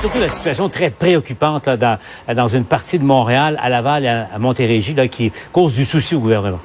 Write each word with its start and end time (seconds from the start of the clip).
surtout 0.00 0.18
la 0.18 0.30
situation 0.30 0.70
très 0.70 0.88
préoccupante 0.88 1.68
dans, 1.68 1.98
dans 2.34 2.48
une 2.48 2.64
partie 2.64 2.98
de 2.98 3.04
Montréal, 3.04 3.58
à 3.62 3.68
Laval 3.68 4.04
et 4.04 4.08
à, 4.08 4.38
Montérégie, 4.38 4.96
qui 5.10 5.30
cause 5.52 5.74
du 5.74 5.84
souci 5.84 6.14
au 6.14 6.20
gouvernement. 6.20 6.60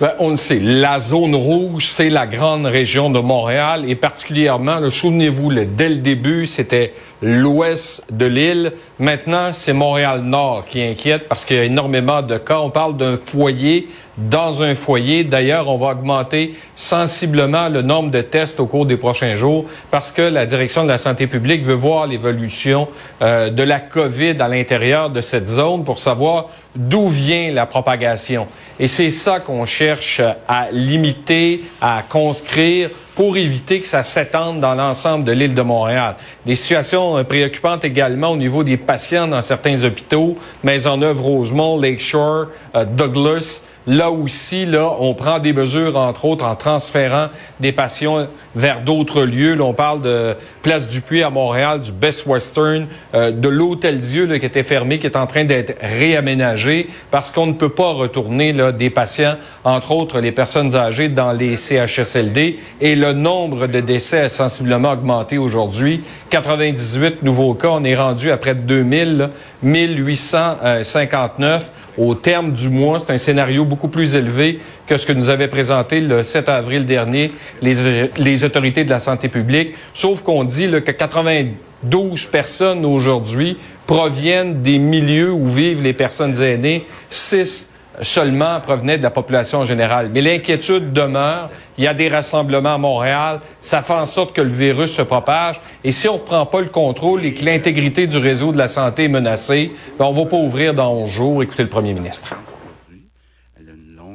Ben, 0.00 0.12
on 0.20 0.30
le 0.30 0.36
sait, 0.36 0.60
la 0.60 1.00
zone 1.00 1.34
rouge, 1.34 1.86
c'est 1.86 2.10
la 2.10 2.26
grande 2.26 2.66
région 2.66 3.10
de 3.10 3.18
Montréal 3.18 3.84
et 3.88 3.96
particulièrement, 3.96 4.88
souvenez-vous, 4.88 5.52
dès 5.64 5.88
le 5.88 5.96
début, 5.96 6.46
c'était 6.46 6.94
l'ouest 7.22 8.04
de 8.12 8.26
l'île. 8.26 8.72
Maintenant, 8.98 9.52
c'est 9.52 9.72
Montréal-Nord 9.72 10.66
qui 10.68 10.82
inquiète 10.82 11.26
parce 11.26 11.44
qu'il 11.44 11.56
y 11.56 11.60
a 11.60 11.64
énormément 11.64 12.22
de 12.22 12.36
cas. 12.38 12.60
On 12.60 12.70
parle 12.70 12.96
d'un 12.96 13.16
foyer 13.16 13.88
dans 14.16 14.62
un 14.62 14.74
foyer. 14.74 15.24
D'ailleurs, 15.24 15.68
on 15.68 15.76
va 15.76 15.88
augmenter 15.88 16.54
sensiblement 16.74 17.68
le 17.68 17.82
nombre 17.82 18.10
de 18.10 18.20
tests 18.20 18.60
au 18.60 18.66
cours 18.66 18.86
des 18.86 18.96
prochains 18.96 19.34
jours 19.34 19.66
parce 19.90 20.12
que 20.12 20.22
la 20.22 20.46
direction 20.46 20.84
de 20.84 20.88
la 20.88 20.98
santé 20.98 21.26
publique 21.26 21.64
veut 21.64 21.74
voir 21.74 22.06
l'évolution 22.06 22.88
euh, 23.22 23.50
de 23.50 23.62
la 23.62 23.80
COVID 23.80 24.36
à 24.40 24.48
l'intérieur 24.48 25.10
de 25.10 25.20
cette 25.20 25.48
zone 25.48 25.84
pour 25.84 25.98
savoir 25.98 26.46
d'où 26.76 27.08
vient 27.08 27.52
la 27.52 27.66
propagation. 27.66 28.46
Et 28.80 28.88
c'est 28.88 29.10
ça 29.10 29.40
qu'on 29.40 29.66
cherche 29.66 30.20
à 30.48 30.68
limiter, 30.72 31.62
à 31.80 32.02
conscrire 32.08 32.90
pour 33.14 33.36
éviter 33.36 33.80
que 33.80 33.86
ça 33.86 34.02
s'étende 34.02 34.60
dans 34.60 34.74
l'ensemble 34.74 35.24
de 35.24 35.32
l'île 35.32 35.54
de 35.54 35.62
Montréal. 35.62 36.16
Des 36.44 36.56
situations 36.56 37.18
euh, 37.18 37.22
préoccupantes 37.22 37.84
également 37.84 38.30
au 38.30 38.36
niveau 38.36 38.64
des 38.64 38.76
patients 38.76 39.28
dans 39.28 39.42
certains 39.42 39.82
hôpitaux, 39.84 40.36
Maisonneuve, 40.62 41.20
Rosemont, 41.20 41.78
Lakeshore, 41.78 42.46
euh, 42.74 42.84
Douglas. 42.84 43.62
Là 43.86 44.10
aussi, 44.10 44.64
là, 44.64 44.92
on 44.98 45.12
prend 45.12 45.38
des 45.38 45.52
mesures, 45.52 45.98
entre 45.98 46.24
autres, 46.24 46.46
en 46.46 46.56
transférant 46.56 47.26
des 47.60 47.72
patients 47.72 48.26
vers 48.54 48.80
d'autres 48.80 49.24
lieux. 49.24 49.54
Là, 49.54 49.64
on 49.64 49.74
parle 49.74 50.00
de 50.00 50.34
Place 50.62 50.88
du 50.88 51.02
Puy 51.02 51.22
à 51.22 51.28
Montréal, 51.28 51.82
du 51.82 51.92
Best 51.92 52.26
Western, 52.26 52.86
euh, 53.14 53.30
de 53.30 53.48
l'Hôtel 53.48 53.98
Dieu 53.98 54.26
là, 54.26 54.38
qui 54.38 54.46
était 54.46 54.62
fermé, 54.62 54.98
qui 54.98 55.06
est 55.06 55.16
en 55.16 55.26
train 55.26 55.44
d'être 55.44 55.76
réaménagé 55.82 56.88
parce 57.10 57.30
qu'on 57.30 57.46
ne 57.46 57.52
peut 57.52 57.68
pas 57.68 57.92
retourner 57.92 58.54
là, 58.54 58.72
des 58.72 58.88
patients, 58.88 59.34
entre 59.64 59.90
autres 59.90 60.20
les 60.20 60.32
personnes 60.32 60.74
âgées, 60.74 61.10
dans 61.10 61.32
les 61.32 61.56
CHSLD. 61.56 62.58
Et 62.80 62.96
le 62.96 63.12
nombre 63.12 63.66
de 63.66 63.80
décès 63.80 64.20
a 64.20 64.30
sensiblement 64.30 64.92
augmenté 64.92 65.36
aujourd'hui. 65.36 66.02
98 66.30 67.22
nouveaux 67.22 67.52
cas, 67.52 67.68
on 67.70 67.84
est 67.84 67.96
rendu 67.96 68.30
à 68.30 68.38
près 68.38 68.54
de 68.54 68.60
2000, 68.60 69.28
1859 69.62 71.70
au 71.98 72.14
terme 72.14 72.52
du 72.52 72.68
mois. 72.68 73.00
C'est 73.00 73.12
un 73.12 73.18
scénario 73.18 73.64
beaucoup 73.64 73.88
plus 73.88 74.14
élevé 74.14 74.60
que 74.86 74.96
ce 74.96 75.06
que 75.06 75.12
nous 75.12 75.28
avait 75.28 75.48
présenté 75.48 76.00
le 76.00 76.24
7 76.24 76.48
avril 76.48 76.86
dernier 76.86 77.32
les, 77.62 78.44
autorités 78.44 78.84
de 78.84 78.90
la 78.90 79.00
santé 79.00 79.28
publique. 79.28 79.74
Sauf 79.92 80.22
qu'on 80.22 80.44
dit 80.44 80.70
que 80.70 80.90
92 80.90 82.26
personnes 82.26 82.84
aujourd'hui 82.84 83.58
proviennent 83.86 84.62
des 84.62 84.78
milieux 84.78 85.32
où 85.32 85.46
vivent 85.46 85.82
les 85.82 85.92
personnes 85.92 86.40
aînées. 86.40 86.84
6 87.10 87.70
seulement 88.02 88.60
provenait 88.60 88.98
de 88.98 89.02
la 89.02 89.10
population 89.10 89.64
générale. 89.64 90.10
Mais 90.12 90.20
l'inquiétude 90.20 90.92
demeure. 90.92 91.50
Il 91.78 91.84
y 91.84 91.86
a 91.86 91.94
des 91.94 92.08
rassemblements 92.08 92.74
à 92.74 92.78
Montréal. 92.78 93.40
Ça 93.60 93.82
fait 93.82 93.94
en 93.94 94.06
sorte 94.06 94.34
que 94.34 94.40
le 94.40 94.48
virus 94.48 94.92
se 94.92 95.02
propage. 95.02 95.60
Et 95.82 95.92
si 95.92 96.08
on 96.08 96.14
ne 96.14 96.18
reprend 96.18 96.46
pas 96.46 96.60
le 96.60 96.68
contrôle 96.68 97.24
et 97.24 97.34
que 97.34 97.44
l'intégrité 97.44 98.06
du 98.06 98.18
réseau 98.18 98.52
de 98.52 98.58
la 98.58 98.68
santé 98.68 99.04
est 99.04 99.08
menacée, 99.08 99.72
ben 99.98 100.06
on 100.06 100.12
ne 100.12 100.18
va 100.18 100.26
pas 100.26 100.36
ouvrir 100.36 100.74
dans 100.74 100.92
11 100.92 101.10
jours. 101.10 101.42
Écoutez 101.42 101.62
le 101.62 101.68
premier 101.68 101.94
ministre. 101.94 102.34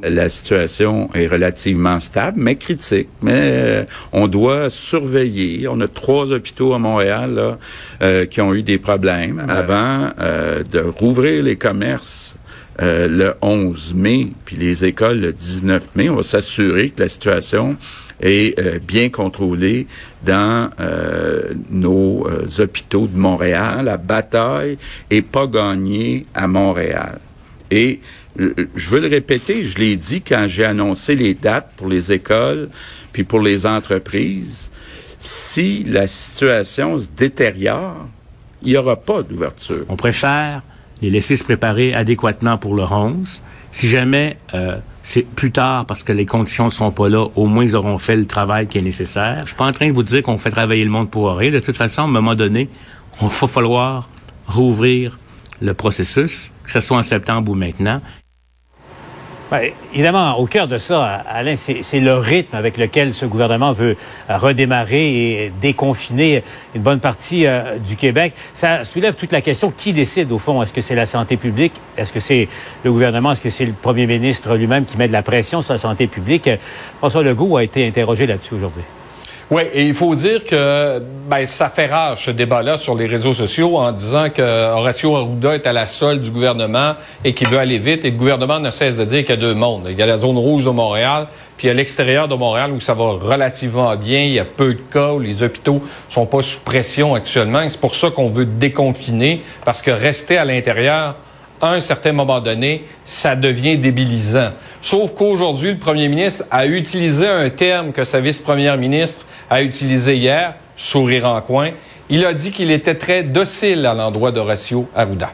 La 0.02 0.30
situation 0.30 1.10
est 1.14 1.28
relativement 1.28 2.00
stable, 2.00 2.40
mais 2.40 2.56
critique. 2.56 3.10
Mais 3.22 3.34
euh, 3.36 3.84
on 4.14 4.28
doit 4.28 4.70
surveiller. 4.70 5.68
On 5.68 5.80
a 5.82 5.88
trois 5.88 6.32
hôpitaux 6.32 6.74
à 6.74 6.80
Montréal 6.80 7.34
là, 7.36 7.58
euh, 8.02 8.26
qui 8.26 8.40
ont 8.40 8.54
eu 8.54 8.64
des 8.64 8.78
problèmes 8.78 9.46
avant 9.50 10.10
euh, 10.20 10.64
de 10.64 10.80
rouvrir 10.80 11.44
les 11.44 11.58
commerces 11.58 12.38
euh, 12.82 13.08
le 13.08 13.34
11 13.42 13.94
mai, 13.94 14.30
puis 14.46 14.56
les 14.56 14.86
écoles 14.86 15.20
le 15.20 15.34
19 15.34 15.90
mai. 15.96 16.10
On 16.10 16.16
va 16.16 16.24
s'assurer 16.24 16.92
que 16.92 17.02
la 17.02 17.10
situation 17.10 17.76
est 18.22 18.58
euh, 18.60 18.80
bien 18.80 19.10
contrôlée 19.10 19.88
dans 20.26 20.70
euh, 20.80 21.54
nos 21.70 22.26
hôpitaux 22.60 23.08
de 23.08 23.18
Montréal. 23.18 23.86
La 23.86 23.98
bataille 23.98 24.78
est 25.10 25.22
pas 25.22 25.48
gagnée 25.48 26.26
à 26.34 26.48
Montréal. 26.48 27.20
Et 27.70 28.00
je 28.38 28.90
veux 28.90 29.02
le 29.02 29.08
répéter, 29.08 29.66
je 29.66 29.78
l'ai 29.78 29.98
dit 29.98 30.22
quand 30.22 30.46
j'ai 30.48 30.64
annoncé 30.64 31.16
les 31.16 31.34
dates 31.34 31.72
pour 31.76 31.90
les 31.90 32.12
écoles 32.12 32.70
puis 33.12 33.24
pour 33.24 33.42
les 33.42 33.66
entreprises. 33.66 34.72
Si 35.18 35.84
la 35.84 36.08
situation 36.08 36.98
se 36.98 37.08
détériore, 37.16 38.08
il 38.62 38.70
n'y 38.70 38.78
aura 38.78 38.96
pas 38.96 39.22
d'ouverture. 39.22 39.86
On 39.90 39.98
préfère 39.98 40.62
les 41.02 41.10
laisser 41.10 41.36
se 41.36 41.44
préparer 41.44 41.94
adéquatement 41.94 42.58
pour 42.58 42.76
le 42.76 42.84
11. 42.84 43.42
Si 43.72 43.88
jamais 43.88 44.38
euh, 44.54 44.78
c'est 45.04 45.24
plus 45.24 45.52
tard 45.52 45.86
parce 45.86 46.04
que 46.04 46.12
les 46.12 46.26
conditions 46.26 46.66
ne 46.66 46.70
sont 46.72 46.92
pas 46.92 47.10
là, 47.10 47.28
au 47.36 47.46
moins 47.46 47.64
ils 47.64 47.76
auront 47.76 47.98
fait 47.98 48.16
le 48.16 48.26
travail 48.26 48.68
qui 48.68 48.78
est 48.78 48.82
nécessaire. 48.82 49.42
Je 49.44 49.50
suis 49.50 49.56
pas 49.58 49.68
en 49.68 49.72
train 49.72 49.88
de 49.88 49.94
vous 49.94 50.04
dire 50.04 50.24
qu'on 50.24 50.38
fait 50.38 50.52
travailler 50.52 50.84
le 50.84 50.90
monde 50.90 51.10
pour 51.10 51.30
rien. 51.36 51.52
De 51.52 51.60
toute 51.60 51.78
façon, 51.78 52.02
à 52.02 52.06
un 52.06 52.08
moment 52.08 52.36
donné, 52.36 52.70
on 53.22 53.28
va 53.28 53.48
falloir 53.48 54.10
rouvrir 54.48 55.18
le 55.62 55.74
processus, 55.74 56.52
que 56.64 56.72
ce 56.72 56.80
soit 56.80 56.98
en 56.98 57.04
septembre 57.04 57.52
ou 57.52 57.56
maintenant. 57.56 58.02
Évidemment, 59.94 60.38
au 60.38 60.46
cœur 60.46 60.68
de 60.68 60.78
ça, 60.78 61.04
Alain, 61.28 61.56
c'est 61.56 62.00
le 62.00 62.14
rythme 62.14 62.56
avec 62.56 62.78
lequel 62.78 63.16
ce 63.16 63.26
gouvernement 63.26 63.72
veut 63.72 63.98
euh, 64.30 64.38
redémarrer 64.38 65.46
et 65.46 65.52
déconfiner 65.60 66.44
une 66.76 66.84
bonne 66.84 67.00
partie 67.00 67.48
euh, 67.48 67.80
du 67.80 67.96
Québec. 67.96 68.34
Ça 68.54 68.86
soulève 68.86 69.16
toute 69.16 69.32
la 69.32 69.42
question 69.42 69.72
qui 69.76 69.92
décide 69.92 70.32
au 70.32 70.38
fond? 70.38 70.62
Est-ce 70.62 70.74
que 70.74 70.82
c'est 70.82 70.94
la 70.94 71.08
santé 71.08 71.36
publique? 71.36 71.74
Est-ce 71.98 72.14
que 72.14 72.20
c'est 72.20 72.48
le 72.84 72.92
gouvernement? 72.92 73.32
Est-ce 73.32 73.42
que 73.42 73.50
c'est 73.50 73.66
le 73.66 73.74
premier 73.74 74.06
ministre 74.06 74.56
lui-même 74.56 74.86
qui 74.86 74.98
met 74.98 75.08
de 75.08 75.14
la 75.14 75.24
pression 75.24 75.64
sur 75.64 75.74
la 75.74 75.80
santé 75.80 76.06
publique? 76.06 76.50
François 77.00 77.24
Legault 77.24 77.58
a 77.58 77.64
été 77.64 77.88
interrogé 77.88 78.28
là-dessus 78.28 78.54
aujourd'hui. 78.54 78.84
Oui, 79.52 79.64
et 79.74 79.84
il 79.84 79.96
faut 79.96 80.14
dire 80.14 80.46
que 80.46 81.02
ben, 81.28 81.44
ça 81.48 81.70
fait 81.70 81.88
rage 81.88 82.26
ce 82.26 82.30
débat-là 82.30 82.78
sur 82.78 82.94
les 82.94 83.08
réseaux 83.08 83.34
sociaux 83.34 83.78
en 83.78 83.92
disant 83.92 84.30
que 84.30 84.44
Horacio 84.74 85.16
Arruda 85.16 85.56
est 85.56 85.66
à 85.66 85.74
la 85.74 85.88
solde 85.88 86.22
du 86.22 86.30
gouvernement 86.30 86.94
et 87.26 87.34
qu'il 87.34 87.48
veut 87.48 87.58
aller 87.58 87.80
vite. 87.80 88.06
Et 88.06 88.12
le 88.12 88.18
gouvernement 88.18 88.60
ne 88.60 88.70
cesse 88.70 88.96
de 88.96 89.04
dire 89.06 89.22
qu'il 89.22 89.32
y 89.32 89.38
a 89.40 89.42
deux 89.42 89.56
mondes. 89.56 89.88
Il 89.90 89.98
y 89.98 90.04
a 90.04 90.06
la 90.06 90.18
zone 90.18 90.38
rouge 90.38 90.66
de 90.66 90.70
Montréal, 90.70 91.26
puis 91.58 91.68
a 91.68 91.74
l'extérieur 91.74 92.28
de 92.28 92.36
Montréal 92.36 92.72
où 92.72 92.80
ça 92.80 92.94
va 92.94 93.06
relativement 93.06 93.96
bien. 93.96 94.22
Il 94.22 94.34
y 94.34 94.40
a 94.40 94.46
peu 94.46 94.76
de 94.76 94.82
cas 94.94 95.14
où 95.14 95.20
les 95.20 95.42
hôpitaux 95.42 95.82
sont 96.10 96.28
pas 96.28 96.44
sous 96.44 96.60
pression 96.60 97.16
actuellement. 97.16 97.68
C'est 97.68 97.82
pour 97.82 97.96
ça 97.96 98.12
qu'on 98.12 98.30
veut 98.30 98.46
déconfiner, 98.46 99.42
parce 99.66 99.82
que 99.82 99.90
rester 99.90 100.38
à 100.38 100.46
l'intérieur, 100.46 101.16
à 101.60 101.74
un 101.74 101.82
certain 101.82 102.12
moment 102.12 102.40
donné, 102.40 102.86
ça 103.04 103.36
devient 103.36 103.78
débilisant. 103.78 104.52
Sauf 104.82 105.16
qu'aujourd'hui, 105.16 105.72
le 105.72 105.78
premier 105.78 106.08
ministre 106.08 106.46
a 106.52 106.68
utilisé 106.68 107.28
un 107.28 107.50
terme 107.50 107.92
que 107.94 108.04
sa 108.04 108.20
vice-première 108.20 108.78
ministre 108.78 109.26
a 109.50 109.64
utilisé 109.64 110.16
hier, 110.16 110.56
sourire 110.76 111.26
en 111.26 111.42
coin. 111.42 111.72
Il 112.10 112.26
a 112.26 112.34
dit 112.34 112.52
qu'il 112.52 112.72
était 112.72 112.96
très 112.96 113.24
docile 113.24 113.86
à 113.86 113.94
l'endroit 113.94 114.32
d'Horacio 114.32 114.90
Arruda. 114.96 115.32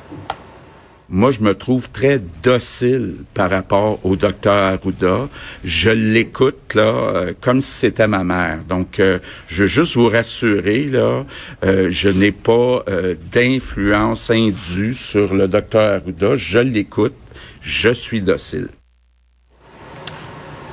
Moi, 1.08 1.30
je 1.30 1.42
me 1.42 1.56
trouve 1.56 1.90
très 1.92 2.20
docile 2.42 3.18
par 3.36 3.52
rapport 3.52 4.00
au 4.04 4.16
docteur 4.16 4.56
Arruda. 4.56 5.30
Je 5.64 5.92
l'écoute 5.92 6.74
là 6.74 6.82
euh, 6.82 7.34
comme 7.40 7.62
si 7.62 7.72
c'était 7.72 8.08
ma 8.08 8.24
mère. 8.24 8.60
Donc, 8.68 9.00
euh, 9.00 9.20
je 9.48 9.64
veux 9.64 9.68
juste 9.68 9.96
vous 9.96 10.10
rassurer 10.10 10.86
là, 10.86 11.24
euh, 11.64 11.90
je 11.92 12.10
n'ai 12.10 12.32
pas 12.32 12.84
d'influence 13.32 14.32
indue 14.32 14.96
sur 14.96 15.36
le 15.36 15.48
docteur 15.48 16.02
Arruda. 16.02 16.36
Je 16.36 16.60
l'écoute. 16.60 17.14
Je 17.62 17.90
suis 17.90 18.22
docile. 18.22 18.70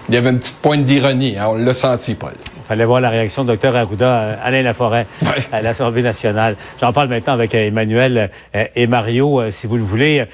Il 0.08 0.14
y 0.14 0.18
avait 0.18 0.30
une 0.30 0.38
petite 0.38 0.60
pointe 0.60 0.84
d'ironie, 0.84 1.38
hein, 1.38 1.46
on 1.48 1.54
l'a 1.54 1.72
senti, 1.72 2.14
Paul. 2.14 2.32
Fallait 2.72 2.86
voir 2.86 3.02
la 3.02 3.10
réaction 3.10 3.42
du 3.42 3.48
docteur 3.48 3.76
Arruda, 3.76 4.08
euh, 4.08 4.36
Alain 4.42 4.62
Laforêt, 4.62 5.06
à 5.52 5.60
l'Assemblée 5.60 6.00
nationale. 6.00 6.56
J'en 6.80 6.90
parle 6.90 7.08
maintenant 7.08 7.34
avec 7.34 7.54
euh, 7.54 7.66
Emmanuel 7.66 8.30
euh, 8.54 8.64
et 8.74 8.86
Mario, 8.86 9.50
si 9.50 9.66
vous 9.66 9.76
le 9.76 9.82
voulez. 9.82 10.24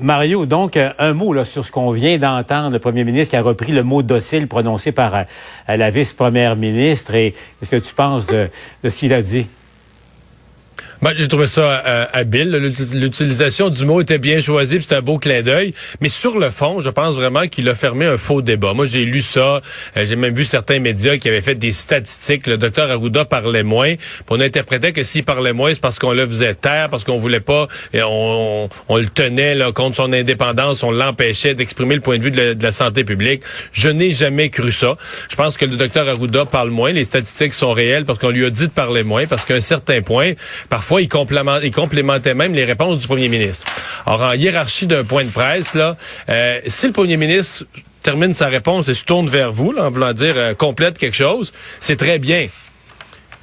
Mario, 0.00 0.46
donc, 0.46 0.78
un 0.78 1.12
mot 1.12 1.34
là, 1.34 1.44
sur 1.44 1.62
ce 1.62 1.70
qu'on 1.70 1.90
vient 1.90 2.16
d'entendre, 2.16 2.70
le 2.70 2.78
premier 2.78 3.04
ministre 3.04 3.32
qui 3.32 3.36
a 3.36 3.42
repris 3.42 3.72
le 3.72 3.82
mot 3.82 4.02
docile 4.02 4.48
prononcé 4.48 4.92
par 4.92 5.26
la 5.68 5.90
vice-première 5.90 6.56
ministre. 6.56 7.14
Et 7.14 7.34
qu'est-ce 7.60 7.70
que 7.70 7.76
tu 7.76 7.92
penses 7.92 8.26
de, 8.28 8.48
de 8.82 8.88
ce 8.88 8.98
qu'il 9.00 9.12
a 9.12 9.20
dit? 9.20 9.46
Ben, 11.04 11.12
j'ai 11.14 11.28
trouvé 11.28 11.46
ça 11.46 11.82
euh, 11.86 12.06
habile. 12.14 12.48
L'utilisation 12.94 13.68
du 13.68 13.84
mot 13.84 14.00
était 14.00 14.16
bien 14.16 14.40
choisie, 14.40 14.78
c'est 14.80 14.94
un 14.94 15.02
beau 15.02 15.18
clin 15.18 15.42
d'œil. 15.42 15.74
Mais 16.00 16.08
sur 16.08 16.38
le 16.38 16.48
fond, 16.48 16.80
je 16.80 16.88
pense 16.88 17.16
vraiment 17.16 17.46
qu'il 17.46 17.68
a 17.68 17.74
fermé 17.74 18.06
un 18.06 18.16
faux 18.16 18.40
débat. 18.40 18.72
Moi, 18.72 18.86
j'ai 18.86 19.04
lu 19.04 19.20
ça. 19.20 19.60
Euh, 19.98 20.06
j'ai 20.06 20.16
même 20.16 20.34
vu 20.34 20.46
certains 20.46 20.78
médias 20.78 21.18
qui 21.18 21.28
avaient 21.28 21.42
fait 21.42 21.56
des 21.56 21.72
statistiques. 21.72 22.46
Le 22.46 22.56
docteur 22.56 22.90
Arruda 22.90 23.26
parlait 23.26 23.64
moins. 23.64 23.96
on 24.30 24.40
interprétait 24.40 24.94
que 24.94 25.02
s'il 25.02 25.24
parlait 25.24 25.52
moins, 25.52 25.74
c'est 25.74 25.80
parce 25.82 25.98
qu'on 25.98 26.14
le 26.14 26.26
faisait 26.26 26.54
taire, 26.54 26.88
parce 26.88 27.04
qu'on 27.04 27.18
voulait 27.18 27.40
pas, 27.40 27.68
et 27.92 28.00
on, 28.02 28.70
le 28.88 29.06
tenait 29.06 29.54
là, 29.54 29.72
contre 29.72 29.96
son 29.96 30.10
indépendance, 30.10 30.82
on 30.82 30.90
l'empêchait 30.90 31.52
d'exprimer 31.54 31.96
le 31.96 32.00
point 32.00 32.16
de 32.16 32.22
vue 32.22 32.30
de 32.30 32.56
la, 32.58 32.72
santé 32.72 33.04
publique. 33.04 33.42
Je 33.72 33.90
n'ai 33.90 34.12
jamais 34.12 34.48
cru 34.48 34.72
ça. 34.72 34.96
Je 35.28 35.36
pense 35.36 35.58
que 35.58 35.66
le 35.66 35.76
docteur 35.76 36.08
Arruda 36.08 36.46
parle 36.46 36.70
moins. 36.70 36.92
Les 36.92 37.04
statistiques 37.04 37.52
sont 37.52 37.74
réelles 37.74 38.06
parce 38.06 38.18
qu'on 38.18 38.30
lui 38.30 38.46
a 38.46 38.48
dit 38.48 38.68
de 38.68 38.72
parler 38.72 39.02
moins, 39.02 39.26
parce 39.26 39.44
qu'à 39.44 39.56
un 39.56 39.60
certain 39.60 40.00
point, 40.00 40.32
parfois 40.70 40.93
il 40.98 41.08
complémentait, 41.08 42.34
même 42.34 42.54
les 42.54 42.64
réponses 42.64 42.98
du 42.98 43.06
premier 43.06 43.28
ministre. 43.28 43.66
Alors, 44.06 44.22
en 44.22 44.32
hiérarchie 44.32 44.86
d'un 44.86 45.04
point 45.04 45.24
de 45.24 45.30
presse, 45.30 45.74
là, 45.74 45.96
euh, 46.28 46.60
si 46.66 46.86
le 46.86 46.92
premier 46.92 47.16
ministre 47.16 47.64
termine 48.02 48.34
sa 48.34 48.48
réponse 48.48 48.88
et 48.88 48.94
se 48.94 49.04
tourne 49.04 49.28
vers 49.28 49.52
vous, 49.52 49.74
en 49.78 49.90
voulant 49.90 50.12
dire 50.12 50.34
euh, 50.36 50.54
complète 50.54 50.98
quelque 50.98 51.16
chose, 51.16 51.52
c'est 51.80 51.96
très 51.96 52.18
bien. 52.18 52.48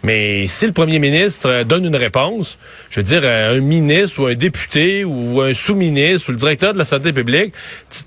Mais 0.03 0.47
si 0.47 0.65
le 0.65 0.71
premier 0.71 0.99
ministre 0.99 1.47
euh, 1.47 1.63
donne 1.63 1.85
une 1.85 1.95
réponse, 1.95 2.57
je 2.89 2.99
veux 2.99 3.03
dire, 3.03 3.21
euh, 3.23 3.57
un 3.57 3.59
ministre 3.59 4.21
ou 4.21 4.25
un 4.25 4.33
député 4.33 5.03
ou 5.03 5.41
un 5.41 5.53
sous-ministre 5.53 6.29
ou 6.29 6.31
le 6.31 6.37
directeur 6.37 6.73
de 6.73 6.77
la 6.77 6.85
santé 6.85 7.13
publique, 7.13 7.53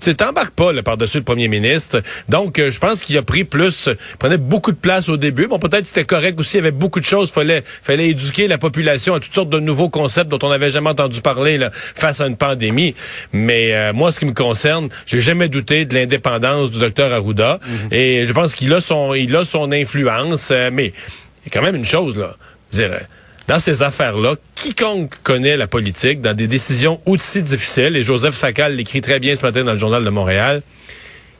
tu 0.01 0.15
t'embarques 0.15 0.53
pas 0.53 0.73
par-dessus 0.83 1.17
le 1.17 1.23
premier 1.23 1.47
ministre. 1.47 2.01
Donc, 2.27 2.59
euh, 2.59 2.71
je 2.71 2.79
pense 2.79 3.01
qu'il 3.01 3.17
a 3.17 3.21
pris 3.21 3.43
plus, 3.43 3.89
prenait 4.19 4.37
beaucoup 4.37 4.71
de 4.71 4.77
place 4.77 5.07
au 5.09 5.17
début. 5.17 5.47
Bon, 5.47 5.59
peut-être 5.59 5.87
c'était 5.87 6.03
correct 6.03 6.39
aussi, 6.39 6.57
il 6.57 6.59
y 6.59 6.61
avait 6.61 6.71
beaucoup 6.71 6.99
de 6.99 7.05
choses. 7.05 7.31
Fallait, 7.31 7.63
fallait 7.65 8.09
éduquer 8.09 8.47
la 8.47 8.57
population 8.57 9.13
à 9.13 9.19
toutes 9.19 9.33
sortes 9.33 9.49
de 9.49 9.59
nouveaux 9.59 9.89
concepts 9.89 10.29
dont 10.29 10.39
on 10.43 10.49
n'avait 10.49 10.71
jamais 10.71 10.89
entendu 10.89 11.21
parler 11.21 11.57
là, 11.57 11.71
face 11.73 12.19
à 12.19 12.27
une 12.27 12.37
pandémie. 12.37 12.93
Mais 13.31 13.93
moi, 13.93 14.11
ce 14.11 14.19
qui 14.19 14.25
me 14.25 14.33
concerne, 14.33 14.89
j'ai 15.05 15.21
jamais 15.21 15.49
douté 15.49 15.85
de 15.85 15.93
l'indépendance 15.93 16.71
du 16.71 16.79
docteur 16.79 17.11
Arruda. 17.13 17.59
Mhm. 17.65 17.87
Et 17.91 18.25
je 18.25 18.33
pense 18.33 18.55
qu'il 18.55 18.73
a 18.73 18.81
son, 18.81 19.13
il 19.13 19.35
a 19.35 19.45
son 19.45 19.71
influence. 19.71 20.51
mais 20.71 20.93
il 21.45 21.53
y 21.53 21.57
a 21.57 21.59
quand 21.59 21.65
même 21.65 21.75
une 21.75 21.85
chose, 21.85 22.17
là. 22.17 22.35
Je 22.71 22.77
dire, 22.77 22.99
dans 23.47 23.59
ces 23.59 23.83
affaires-là, 23.83 24.35
quiconque 24.55 25.15
connaît 25.21 25.55
la 25.55 25.67
politique, 25.67 26.21
dans 26.21 26.35
des 26.35 26.47
décisions 26.47 26.99
aussi 27.05 27.43
difficiles, 27.43 27.95
et 27.95 28.03
Joseph 28.03 28.35
Facal 28.35 28.75
l'écrit 28.75 29.01
très 29.01 29.19
bien 29.19 29.35
ce 29.35 29.41
matin 29.41 29.63
dans 29.63 29.73
le 29.73 29.77
Journal 29.77 30.03
de 30.03 30.09
Montréal, 30.09 30.63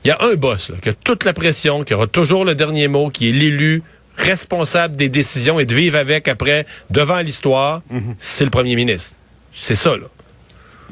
il 0.04 0.10
y 0.10 0.12
a 0.12 0.18
un 0.22 0.36
boss 0.36 0.69
là, 0.69 0.75
qui 0.81 0.90
a 0.90 0.94
toute 0.94 1.25
la 1.25 1.34
pression, 1.34 1.84
qui 1.84 1.96
aura 1.96 2.06
toujours 2.06 2.46
le 2.46 2.54
dernier 2.54 2.88
mot, 2.88 3.10
qui 3.10 3.30
est 3.30 3.31
l'élu 3.31 3.81
responsable 4.18 4.96
des 4.96 5.10
décisions 5.10 5.60
et 5.60 5.66
de 5.66 5.74
vivre 5.74 5.98
avec 5.98 6.28
après, 6.28 6.66
devant 6.92 7.19
l'histoire, 7.19 7.81
mhm. 7.90 8.16
c'est 8.19 8.46
le 8.46 8.51
premier 8.51 8.75
ministre. 8.75 9.18
C'est 9.51 9.75
ça, 9.75 9.98
là 9.98 10.06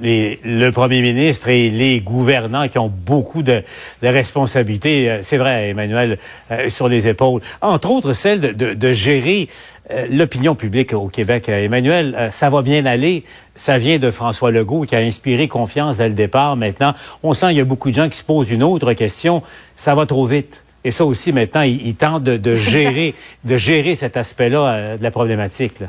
le 0.02 0.70
premier 0.72 1.02
ministre 1.02 1.50
et 1.50 1.70
les 1.70 2.00
gouvernants 2.00 2.68
qui 2.68 2.78
ont 2.80 2.90
beaucoup 2.90 3.44
de, 3.44 3.64
responsabilités, 4.02 5.10
euh, 5.10 5.20
c'est 5.22 5.38
vrai, 5.38 5.70
Emmanuel, 5.70 6.18
euh, 6.52 6.70
sur 6.70 6.88
les 6.88 7.08
épaules. 7.08 7.42
Entre 7.62 7.90
autres, 7.90 8.14
celle 8.14 8.40
de, 8.40 8.94
gérer 8.94 9.48
euh, 9.92 10.08
l'opinion 10.10 10.56
publique 10.56 10.94
au 10.94 11.08
Québec. 11.08 11.50
Emmanuel, 11.50 12.30
ça 12.32 12.50
va 12.50 12.62
bien 12.62 12.86
aller. 12.86 13.24
Ça 13.56 13.78
vient 13.78 14.00
de 14.00 14.12
François 14.12 14.52
Legault 14.52 14.82
qui 14.84 14.96
a 14.96 15.00
inspiré 15.00 15.48
confiance 15.48 15.98
dès 15.98 16.08
le 16.08 16.16
départ. 16.16 16.56
Maintenant, 16.56 16.94
on 17.22 17.34
sent 17.34 17.48
qu'il 17.48 17.58
y 17.58 17.62
a 17.62 17.66
beaucoup 17.66 17.90
de 17.90 17.96
gens 17.96 18.10
qui 18.10 18.18
se 18.18 18.24
posent 18.24 18.52
une 18.52 18.64
autre 18.64 18.94
question. 18.94 19.44
Ça 19.76 19.96
va 19.96 20.06
trop 20.06 20.26
vite. 20.26 20.64
Et 20.84 20.92
ça 20.92 21.06
aussi, 21.06 21.32
maintenant, 21.32 21.62
il, 21.62 21.96
tente 21.96 22.24
de, 22.24 22.56
gérer, 22.58 23.14
de 23.44 23.58
gérer 23.58 23.96
cet 23.96 24.18
aspect-là 24.18 24.98
de 24.98 25.04
la 25.04 25.12
problématique. 25.12 25.80
Là. 25.80 25.88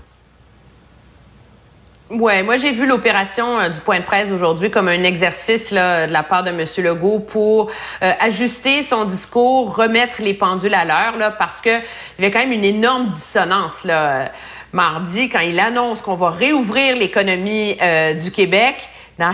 Ouais, 2.16 2.44
moi 2.44 2.58
j'ai 2.58 2.70
vu 2.70 2.86
l'opération 2.86 3.58
euh, 3.58 3.70
du 3.70 3.80
point 3.80 3.98
de 3.98 4.04
presse 4.04 4.30
aujourd'hui 4.30 4.70
comme 4.70 4.86
un 4.86 5.02
exercice 5.02 5.72
là, 5.72 6.06
de 6.06 6.12
la 6.12 6.22
part 6.22 6.44
de 6.44 6.50
M. 6.50 6.64
Legault 6.78 7.18
pour 7.18 7.72
euh, 8.04 8.12
ajuster 8.20 8.82
son 8.82 9.04
discours, 9.04 9.74
remettre 9.74 10.22
les 10.22 10.34
pendules 10.34 10.74
à 10.74 10.84
l'heure, 10.84 11.16
là, 11.18 11.32
parce 11.32 11.60
que 11.60 11.70
il 11.70 12.22
y 12.22 12.24
avait 12.24 12.30
quand 12.30 12.38
même 12.38 12.52
une 12.52 12.64
énorme 12.64 13.08
dissonance 13.08 13.82
là, 13.82 14.06
euh, 14.06 14.26
mardi 14.72 15.28
quand 15.28 15.40
il 15.40 15.58
annonce 15.58 16.02
qu'on 16.02 16.14
va 16.14 16.30
réouvrir 16.30 16.96
l'économie 16.96 17.76
du 18.20 18.30
Québec. 18.30 18.76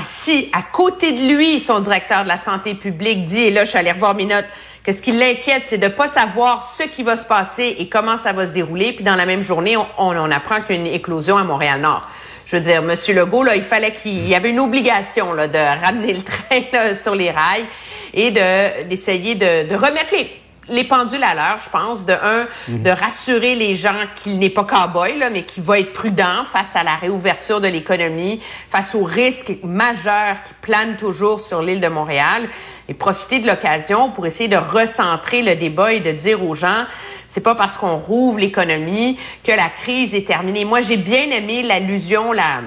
Si 0.03 0.49
à 0.55 0.62
côté 0.62 1.12
de 1.12 1.35
lui, 1.35 1.61
son 1.61 1.81
directeur 1.81 2.23
de 2.23 2.29
la 2.29 2.38
santé 2.38 2.75
publique 2.75 3.23
dit, 3.23 3.41
et 3.41 3.50
là 3.50 3.65
je 3.65 3.71
suis 3.71 3.79
allée 3.79 3.93
revoir 3.93 4.15
mes 4.15 4.26
notes, 4.26 4.47
que 4.85 4.93
ce 4.93 5.03
qui 5.03 5.12
l'inquiète, 5.12 5.65
c'est 5.67 5.79
de 5.79 5.88
pas 5.88 6.09
savoir 6.09 6.65
ce 6.65 6.85
qui 6.85 7.03
va 7.03 7.17
se 7.17 7.25
passer 7.26 7.76
et 7.79 7.88
comment 7.88 8.17
ça 8.17 8.33
va 8.33 8.47
se 8.47 8.53
dérouler. 8.53 8.93
Puis 8.93 9.05
dans 9.05 9.17
la 9.17 9.26
même 9.26 9.43
journée, 9.43 9.76
on, 9.76 9.87
on 9.99 10.31
apprend 10.31 10.62
qu'il 10.62 10.76
y 10.76 10.79
a 10.79 10.81
une 10.83 10.94
éclosion 10.94 11.37
à 11.37 11.44
Montréal-Nord 11.44 12.09
je 12.50 12.56
veux 12.56 12.62
dire, 12.62 12.82
M. 12.82 12.94
Legault, 13.14 13.44
là, 13.44 13.55
il 13.55 13.62
fallait 13.62 13.93
qu'il 13.93 14.26
y 14.26 14.35
avait 14.35 14.50
une 14.50 14.58
obligation 14.58 15.32
là, 15.32 15.47
de 15.47 15.85
ramener 15.85 16.14
le 16.14 16.23
train 16.25 16.94
sur 16.94 17.14
les 17.14 17.31
rails 17.31 17.67
et 18.12 18.32
de 18.32 18.88
d'essayer 18.88 19.37
de, 19.37 19.73
remettre 19.76 20.12
les, 20.12 20.31
les 20.69 20.82
pendules 20.82 21.23
à 21.23 21.35
l'heure, 21.35 21.61
je 21.64 21.70
pense. 21.70 22.05
De 22.05 22.12
un, 22.12 22.49
mhm. 22.69 22.82
de 22.82 22.91
rassurer 22.91 23.55
les 23.55 23.76
gens 23.76 23.94
qu'il 24.17 24.38
n'est 24.41 24.50
pas 24.50 24.64
cow-boy, 24.64 25.19
là, 25.19 25.31
mais 25.31 25.44
qu'il 25.44 25.62
va 25.62 25.79
être 25.79 25.93
prudent 25.93 26.44
face 26.44 26.75
à 26.75 26.82
la 26.82 26.97
réouverture 26.97 27.61
de 27.61 27.69
l'économie, 27.69 28.41
face 28.69 28.97
aux 28.97 29.05
risques 29.05 29.52
majeurs 29.62 30.43
qui 30.44 30.55
planent 30.61 30.97
toujours 30.97 31.38
sur 31.38 31.62
l'île 31.62 31.81
de 31.81 31.88
Montréal, 31.88 32.49
et 32.91 32.95
profiter 32.95 33.39
de 33.39 33.47
l'occasion 33.47 34.11
pour 34.11 34.27
essayer 34.27 34.49
de 34.49 34.57
recentrer 34.57 35.43
le 35.43 35.55
débat 35.55 35.93
et 35.93 36.01
de 36.01 36.11
dire 36.11 36.45
aux 36.45 36.57
gens, 36.57 36.87
c'est 37.29 37.41
pas 37.41 37.55
parce 37.55 37.77
qu'on 37.77 37.97
rouvre 37.97 38.41
l'économie 38.41 39.17
que 39.45 39.53
la 39.53 39.69
crise 39.69 40.13
est 40.13 40.27
terminée. 40.27 40.65
Moi, 40.65 40.81
j'ai 40.81 40.97
bien 40.97 41.31
aimé 41.31 41.63
l'allusion, 41.63 42.33
la, 42.33 42.61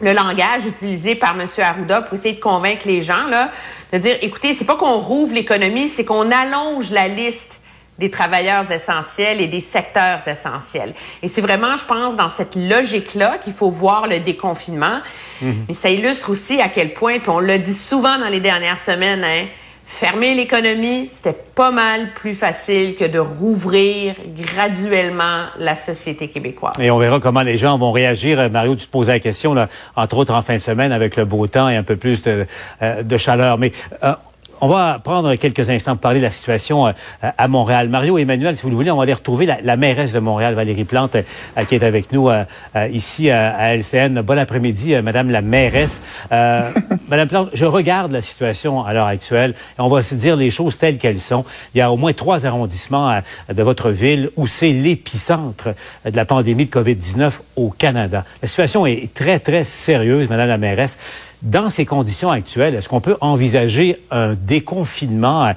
le 0.00 0.14
langage 0.14 0.64
utilisé 0.64 1.16
par 1.16 1.38
M. 1.38 1.46
Arruda 1.58 2.00
pour 2.00 2.14
essayer 2.14 2.34
de 2.34 2.40
convaincre 2.40 2.88
les 2.88 3.02
gens, 3.02 3.26
là, 3.26 3.50
de 3.92 3.98
dire, 3.98 4.16
écoutez, 4.22 4.54
c'est 4.54 4.64
pas 4.64 4.76
qu'on 4.76 4.96
rouvre 4.96 5.34
l'économie, 5.34 5.90
c'est 5.90 6.06
qu'on 6.06 6.30
allonge 6.30 6.90
la 6.90 7.08
liste 7.08 7.60
des 7.98 8.10
travailleurs 8.10 8.70
essentiels 8.70 9.40
et 9.40 9.46
des 9.46 9.60
secteurs 9.60 10.26
essentiels. 10.26 10.94
Et 11.22 11.28
c'est 11.28 11.40
vraiment, 11.40 11.76
je 11.76 11.84
pense, 11.84 12.16
dans 12.16 12.30
cette 12.30 12.56
logique-là 12.56 13.38
qu'il 13.38 13.52
faut 13.52 13.70
voir 13.70 14.08
le 14.08 14.18
déconfinement. 14.18 15.00
Mhm. 15.40 15.66
Mais 15.68 15.74
ça 15.74 15.90
illustre 15.90 16.30
aussi 16.30 16.60
à 16.60 16.68
quel 16.68 16.94
point, 16.94 17.18
puis 17.18 17.30
on 17.30 17.38
l'a 17.38 17.58
dit 17.58 17.74
souvent 17.74 18.18
dans 18.18 18.28
les 18.28 18.40
dernières 18.40 18.80
semaines, 18.80 19.24
hein, 19.24 19.46
Fermer 19.94 20.34
l'économie, 20.34 21.06
c'était 21.06 21.36
pas 21.54 21.70
mal 21.70 22.14
plus 22.14 22.32
facile 22.32 22.96
que 22.96 23.04
de 23.04 23.18
rouvrir 23.18 24.14
graduellement 24.34 25.44
la 25.58 25.76
société 25.76 26.28
québécoise. 26.28 26.72
Et 26.80 26.90
on 26.90 26.96
verra 26.96 27.20
comment 27.20 27.42
les 27.42 27.58
gens 27.58 27.76
vont 27.76 27.92
réagir. 27.92 28.50
Mario, 28.50 28.74
tu 28.74 28.86
te 28.86 28.90
posais 28.90 29.12
la 29.12 29.20
question, 29.20 29.52
là, 29.52 29.68
entre 29.94 30.16
autres 30.16 30.34
en 30.34 30.40
fin 30.40 30.54
de 30.54 30.60
semaine, 30.60 30.92
avec 30.92 31.16
le 31.16 31.26
beau 31.26 31.46
temps 31.46 31.68
et 31.68 31.76
un 31.76 31.82
peu 31.82 31.96
plus 31.96 32.22
de, 32.22 32.46
euh, 32.80 33.02
de 33.02 33.16
chaleur. 33.18 33.58
Mais 33.58 33.70
euh, 34.02 34.14
on 34.62 34.68
va 34.68 35.00
prendre 35.02 35.34
quelques 35.34 35.68
instants 35.70 35.96
pour 35.96 36.02
parler 36.02 36.20
de 36.20 36.24
la 36.24 36.30
situation 36.30 36.86
euh, 36.86 36.92
à 37.20 37.48
Montréal. 37.48 37.88
Mario 37.88 38.16
et 38.16 38.22
Emmanuel, 38.22 38.56
si 38.56 38.62
vous 38.62 38.70
le 38.70 38.76
voulez, 38.76 38.92
on 38.92 38.96
va 38.96 39.02
aller 39.02 39.12
retrouver 39.12 39.44
la, 39.44 39.76
mairesse 39.76 40.12
de 40.12 40.20
Montréal, 40.20 40.54
Valérie 40.54 40.84
Plante, 40.84 41.16
euh, 41.16 41.64
qui 41.64 41.74
est 41.74 41.82
avec 41.82 42.12
nous 42.12 42.30
euh, 42.30 42.44
ici 42.92 43.28
à 43.28 43.74
LCN. 43.74 44.22
Bon 44.22 44.38
après-midi, 44.38 44.94
Madame 45.02 45.30
la 45.30 45.42
mairesse. 45.42 46.00
Madame 46.30 47.28
Plante, 47.28 47.50
je 47.54 47.64
regarde 47.64 48.12
la 48.12 48.22
situation 48.22 48.84
à 48.84 48.92
l'heure 48.92 49.08
actuelle 49.08 49.54
et 49.78 49.80
on 49.80 49.88
va 49.88 50.04
se 50.04 50.14
dire 50.14 50.36
les 50.36 50.52
choses 50.52 50.78
telles 50.78 50.98
qu'elles 50.98 51.20
sont. 51.20 51.44
Il 51.74 51.78
y 51.78 51.80
a 51.80 51.90
au 51.90 51.96
moins 51.96 52.12
trois 52.12 52.46
arrondissements 52.46 53.20
de 53.52 53.62
votre 53.64 53.90
ville 53.90 54.30
où 54.36 54.46
c'est 54.46 54.72
l'épicentre 54.72 55.70
de 56.04 56.16
la 56.16 56.24
pandémie 56.24 56.66
de 56.66 56.70
COVID-19 56.70 57.32
au 57.56 57.70
Canada. 57.70 58.24
La 58.40 58.48
situation 58.48 58.86
est 58.86 59.12
très, 59.12 59.40
très 59.40 59.64
sérieuse, 59.64 60.28
Madame 60.28 60.48
la 60.48 60.58
mairesse. 60.58 60.98
Dans 61.42 61.70
ces 61.70 61.84
conditions 61.84 62.30
actuelles, 62.30 62.74
est-ce 62.76 62.88
qu'on 62.88 63.00
peut 63.00 63.16
envisager 63.20 64.00
un 64.12 64.34
déconfinement 64.34 65.52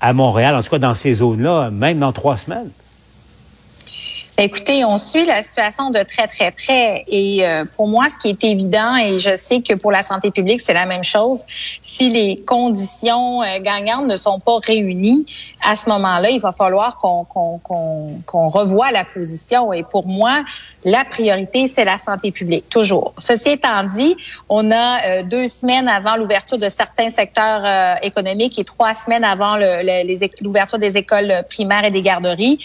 à, 0.00 0.12
Montréal, 0.14 0.54
en 0.54 0.62
tout 0.62 0.70
cas 0.70 0.78
dans 0.78 0.94
ces 0.94 1.14
zones-là, 1.14 1.70
même 1.70 1.98
dans 1.98 2.12
trois 2.12 2.38
semaines? 2.38 2.70
Écoutez, 4.38 4.84
on 4.84 4.98
suit 4.98 5.24
la 5.24 5.40
situation 5.40 5.88
de 5.88 6.02
très 6.02 6.26
très 6.26 6.50
près 6.50 7.06
et 7.08 7.46
euh, 7.46 7.64
pour 7.74 7.88
moi, 7.88 8.10
ce 8.10 8.18
qui 8.18 8.28
est 8.28 8.44
évident 8.44 8.94
et 8.94 9.18
je 9.18 9.34
sais 9.34 9.62
que 9.62 9.72
pour 9.72 9.90
la 9.90 10.02
santé 10.02 10.30
publique 10.30 10.60
c'est 10.60 10.74
la 10.74 10.84
même 10.84 11.04
chose. 11.04 11.46
Si 11.80 12.10
les 12.10 12.42
conditions 12.46 13.42
euh, 13.42 13.58
gagnantes 13.60 14.06
ne 14.06 14.16
sont 14.16 14.38
pas 14.38 14.58
réunies, 14.58 15.24
à 15.66 15.74
ce 15.74 15.88
moment-là, 15.88 16.28
il 16.28 16.40
va 16.40 16.52
falloir 16.52 16.98
qu'on 16.98 17.24
qu'on 17.24 17.56
qu'on 17.60 18.20
qu'on 18.26 18.48
revoie 18.50 18.90
la 18.90 19.06
position. 19.06 19.72
Et 19.72 19.82
pour 19.82 20.06
moi, 20.06 20.44
la 20.84 21.06
priorité 21.06 21.66
c'est 21.66 21.86
la 21.86 21.96
santé 21.96 22.30
publique 22.30 22.68
toujours. 22.68 23.14
Ceci 23.16 23.48
étant 23.48 23.84
dit, 23.84 24.18
on 24.50 24.70
a 24.70 24.98
euh, 24.98 25.22
deux 25.22 25.48
semaines 25.48 25.88
avant 25.88 26.16
l'ouverture 26.16 26.58
de 26.58 26.68
certains 26.68 27.08
secteurs 27.08 27.96
économiques 28.02 28.58
et 28.58 28.64
trois 28.64 28.94
semaines 28.94 29.24
avant 29.24 29.56
l'ouverture 30.42 30.78
des 30.78 30.98
écoles 30.98 31.42
primaires 31.48 31.84
et 31.84 31.90
des 31.90 32.02
garderies. 32.02 32.58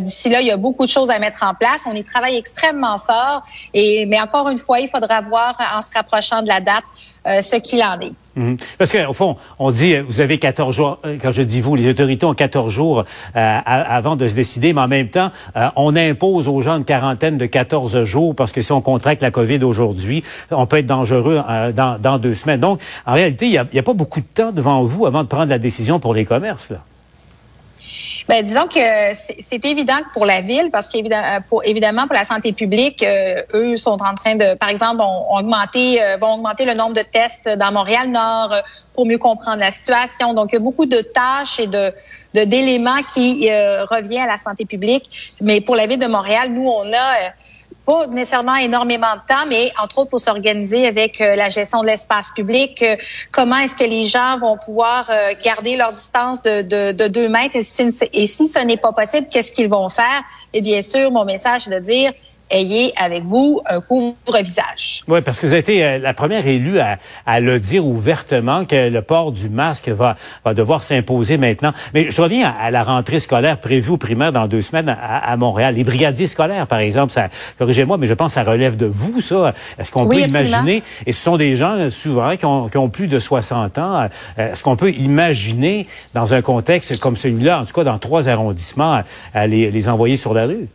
D'ici 0.00 0.30
là, 0.30 0.40
il 0.40 0.46
y 0.46 0.50
a 0.50 0.56
beaucoup 0.56 0.86
de 0.86 0.90
choses 0.90 1.09
à 1.10 1.18
mettre 1.18 1.42
en 1.42 1.54
place. 1.54 1.82
On 1.86 1.94
y 1.94 2.04
travaille 2.04 2.36
extrêmement 2.36 2.98
fort. 2.98 3.42
Et 3.74 4.06
mais 4.06 4.20
encore 4.20 4.48
une 4.48 4.58
fois, 4.58 4.80
il 4.80 4.88
faudra 4.88 5.20
voir 5.20 5.56
en 5.74 5.82
se 5.82 5.90
rapprochant 5.94 6.42
de 6.42 6.48
la 6.48 6.60
date 6.60 6.84
euh, 7.26 7.42
ce 7.42 7.56
qu'il 7.56 7.82
en 7.82 8.00
est. 8.00 8.12
Mhm. 8.34 8.56
Parce 8.78 8.90
qu'au 8.90 9.12
fond, 9.12 9.36
on 9.58 9.70
dit, 9.70 9.98
vous 9.98 10.22
avez 10.22 10.38
14 10.38 10.74
jours, 10.74 10.98
euh, 11.04 11.18
quand 11.20 11.32
je 11.32 11.42
dis 11.42 11.60
vous, 11.60 11.76
les 11.76 11.86
autorités 11.90 12.24
ont 12.24 12.32
14 12.32 12.72
jours 12.72 13.04
euh, 13.36 13.58
avant 13.64 14.16
de 14.16 14.26
se 14.26 14.34
décider, 14.34 14.72
mais 14.72 14.80
en 14.80 14.88
même 14.88 15.08
temps, 15.08 15.30
on 15.76 15.94
impose 15.96 16.48
aux 16.48 16.62
gens 16.62 16.78
une 16.78 16.86
quarantaine 16.86 17.36
de 17.36 17.44
14 17.44 18.04
jours 18.04 18.34
parce 18.34 18.52
que 18.52 18.62
si 18.62 18.72
on 18.72 18.80
contracte 18.80 19.20
la 19.20 19.30
COVID 19.30 19.62
aujourd'hui, 19.64 20.24
on 20.50 20.66
peut 20.66 20.78
être 20.78 20.86
dangereux 20.86 21.42
dans, 21.74 22.00
dans, 22.00 22.18
deux 22.18 22.34
semaines. 22.34 22.60
Donc, 22.60 22.80
en 23.04 23.12
réalité, 23.12 23.46
il 23.46 23.50
n'y 23.50 23.58
a, 23.58 23.66
a, 23.76 23.82
pas 23.82 23.92
beaucoup 23.92 24.20
de 24.20 24.26
temps 24.26 24.52
devant 24.52 24.82
vous 24.82 25.04
avant 25.04 25.22
de 25.22 25.28
prendre 25.28 25.50
la 25.50 25.58
décision 25.58 26.00
pour 26.00 26.14
les 26.14 26.24
commerces. 26.24 26.70
Là. 26.70 26.78
Ben, 28.28 28.44
disons 28.44 28.66
que 28.66 28.80
c'est 29.14 29.64
évident 29.64 29.98
que 29.98 30.12
pour 30.12 30.26
la 30.26 30.40
ville, 30.40 30.70
parce 30.72 30.88
qu'évidemment, 30.88 31.36
euh, 31.36 32.06
pour, 32.06 32.14
la 32.14 32.24
santé 32.24 32.52
publique, 32.52 33.02
euh, 33.02 33.42
eux 33.54 33.76
sont 33.76 33.98
en 34.02 34.14
train 34.14 34.34
de, 34.34 34.54
par 34.54 34.68
exemple, 34.68 35.00
on, 35.00 35.38
augmenter, 35.38 36.02
euh, 36.02 36.16
vont 36.16 36.34
augmenter 36.34 36.64
le 36.64 36.74
nombre 36.74 36.94
de 36.94 37.02
tests 37.02 37.48
dans 37.48 37.72
Montréal-Nord 37.72 38.54
pour 38.94 39.06
mieux 39.06 39.18
comprendre 39.18 39.58
la 39.58 39.70
situation. 39.70 40.34
Donc, 40.34 40.50
il 40.52 40.56
y 40.56 40.58
a 40.58 40.60
beaucoup 40.60 40.86
de 40.86 41.00
tâches 41.00 41.58
et 41.60 41.66
de 41.66 41.92
d'éléments 42.32 43.02
qui 43.12 43.50
reviennent 43.50 44.22
à 44.22 44.32
la 44.32 44.38
santé 44.38 44.64
publique. 44.64 45.34
Mais 45.40 45.60
pour 45.60 45.74
la 45.74 45.88
ville 45.88 45.98
de 45.98 46.06
Montréal, 46.06 46.50
nous, 46.52 46.68
on 46.68 46.92
a 46.92 47.32
pas 47.90 48.06
nécessairement 48.06 48.56
énormément 48.56 49.14
de 49.14 49.22
temps, 49.26 49.46
mais 49.48 49.72
entre 49.82 49.98
autres 49.98 50.10
pour 50.10 50.20
s'organiser 50.20 50.86
avec 50.86 51.20
euh, 51.20 51.34
la 51.34 51.48
gestion 51.48 51.82
de 51.82 51.88
l'espace 51.88 52.30
public. 52.30 52.82
Euh, 52.82 52.96
comment 53.32 53.56
est-ce 53.56 53.74
que 53.74 53.84
les 53.84 54.04
gens 54.04 54.38
vont 54.38 54.56
pouvoir 54.56 55.10
euh, 55.10 55.32
garder 55.42 55.76
leur 55.76 55.92
distance 55.92 56.40
de, 56.42 56.62
de, 56.62 56.92
de 56.92 57.08
deux 57.08 57.28
mètres 57.28 57.56
et 57.56 57.62
si, 57.62 57.88
et 58.12 58.26
si 58.26 58.46
ce 58.46 58.60
n'est 58.60 58.76
pas 58.76 58.92
possible, 58.92 59.26
qu'est-ce 59.30 59.52
qu'ils 59.52 59.68
vont 59.68 59.88
faire? 59.88 60.22
Et 60.52 60.60
bien 60.60 60.82
sûr, 60.82 61.10
mon 61.10 61.24
message 61.24 61.66
est 61.66 61.70
de 61.70 61.80
dire 61.80 62.12
ayez 62.50 62.92
avec 63.00 63.24
vous 63.24 63.60
un 63.66 63.80
couvre-visage. 63.80 65.02
Oui, 65.08 65.20
parce 65.22 65.38
que 65.38 65.46
vous 65.46 65.52
avez 65.52 65.60
été 65.60 65.84
euh, 65.84 65.98
la 65.98 66.14
première 66.14 66.46
élue 66.46 66.78
à, 66.78 66.98
à, 67.26 67.40
le 67.40 67.58
dire 67.58 67.86
ouvertement 67.86 68.64
que 68.64 68.88
le 68.88 69.02
port 69.02 69.32
du 69.32 69.48
masque 69.48 69.88
va, 69.88 70.16
va 70.44 70.54
devoir 70.54 70.82
s'imposer 70.82 71.38
maintenant. 71.38 71.72
Mais 71.94 72.10
je 72.10 72.20
reviens 72.20 72.54
à, 72.60 72.70
la 72.70 72.82
rentrée 72.82 73.20
scolaire 73.20 73.58
prévue 73.58 73.92
au 73.92 73.96
primaire 73.96 74.32
dans 74.32 74.46
deux 74.46 74.62
semaines 74.62 74.88
à, 74.88 75.36
Montréal. 75.36 75.74
Les 75.74 75.84
brigadiers 75.84 76.26
scolaires, 76.26 76.66
par 76.66 76.80
exemple, 76.80 77.12
ça, 77.12 77.28
corrigez-moi, 77.58 77.96
mais 77.96 78.06
je 78.06 78.14
pense 78.14 78.34
que 78.34 78.40
ça 78.40 78.44
relève 78.44 78.76
de 78.76 78.86
vous, 78.86 79.20
ça. 79.20 79.54
Est-ce 79.78 79.90
qu'on 79.90 80.06
peut 80.06 80.20
imaginer, 80.20 80.82
et 81.06 81.12
ce 81.12 81.22
sont 81.22 81.36
des 81.36 81.56
gens 81.56 81.90
souvent 81.90 82.36
qui 82.36 82.44
ont, 82.44 82.68
qui 82.68 82.78
ont 82.78 82.88
plus 82.88 83.06
de 83.06 83.18
60 83.18 83.78
ans, 83.78 84.08
euh, 84.38 84.52
est-ce 84.52 84.62
qu'on 84.62 84.76
peut 84.76 84.92
imaginer 84.92 85.86
dans 86.14 86.34
un 86.34 86.42
contexte 86.42 86.98
comme 87.00 87.16
celui-là, 87.16 87.60
en 87.60 87.64
tout 87.64 87.72
cas 87.72 87.84
dans 87.84 87.98
trois 87.98 88.28
arrondissements, 88.28 89.02
les, 89.34 89.70
les 89.70 89.88
envoyer 89.88 90.16
sur 90.16 90.34
la 90.34 90.46
rue? 90.46 90.68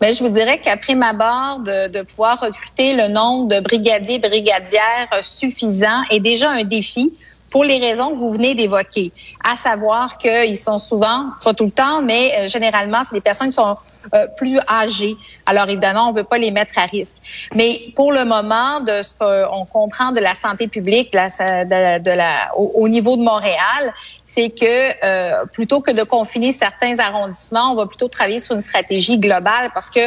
Mais 0.00 0.08
ben, 0.08 0.14
je 0.14 0.22
vous 0.22 0.30
dirais 0.30 0.58
qu'après 0.58 0.94
ma 0.94 1.12
barre 1.12 1.60
de, 1.60 1.88
de, 1.88 2.02
pouvoir 2.02 2.40
recruter 2.40 2.94
le 2.94 3.08
nombre 3.08 3.48
de 3.48 3.60
brigadiers 3.60 4.18
brigadières 4.18 5.08
suffisant 5.22 6.02
est 6.10 6.20
déjà 6.20 6.50
un 6.50 6.64
défi 6.64 7.12
pour 7.50 7.64
les 7.64 7.78
raisons 7.78 8.10
que 8.10 8.16
vous 8.16 8.32
venez 8.32 8.54
d'évoquer, 8.54 9.12
à 9.44 9.56
savoir 9.56 10.18
qu'ils 10.18 10.58
sont 10.58 10.78
souvent, 10.78 11.30
pas 11.42 11.54
tout 11.54 11.64
le 11.64 11.70
temps, 11.70 12.02
mais 12.02 12.32
euh, 12.38 12.46
généralement, 12.48 13.02
c'est 13.04 13.14
des 13.14 13.20
personnes 13.20 13.48
qui 13.48 13.54
sont 13.54 13.76
euh, 14.14 14.26
plus 14.36 14.58
âgées. 14.68 15.16
Alors 15.44 15.68
évidemment, 15.68 16.08
on 16.08 16.12
veut 16.12 16.24
pas 16.24 16.38
les 16.38 16.50
mettre 16.50 16.78
à 16.78 16.86
risque. 16.86 17.16
Mais 17.54 17.78
pour 17.94 18.12
le 18.12 18.24
moment, 18.24 18.80
de 18.80 19.02
ce 19.02 19.12
qu'on 19.12 19.66
comprend 19.66 20.12
de 20.12 20.20
la 20.20 20.34
santé 20.34 20.68
publique, 20.68 21.12
de 21.12 21.18
la, 21.18 21.98
de, 21.98 22.10
la, 22.10 22.56
au, 22.56 22.88
niveau 22.88 23.16
de 23.16 23.22
Montréal, 23.22 23.92
c'est 24.24 24.50
que 24.50 25.04
euh, 25.04 25.44
plutôt 25.46 25.80
que 25.80 25.90
de 25.90 26.04
confiner 26.04 26.52
certains 26.52 26.98
arrondissements, 26.98 27.72
on 27.72 27.74
va 27.74 27.86
plutôt 27.86 28.08
travailler 28.08 28.38
sur 28.38 28.54
une 28.54 28.60
stratégie 28.62 29.18
globale 29.18 29.70
parce 29.74 29.90
que 29.90 30.00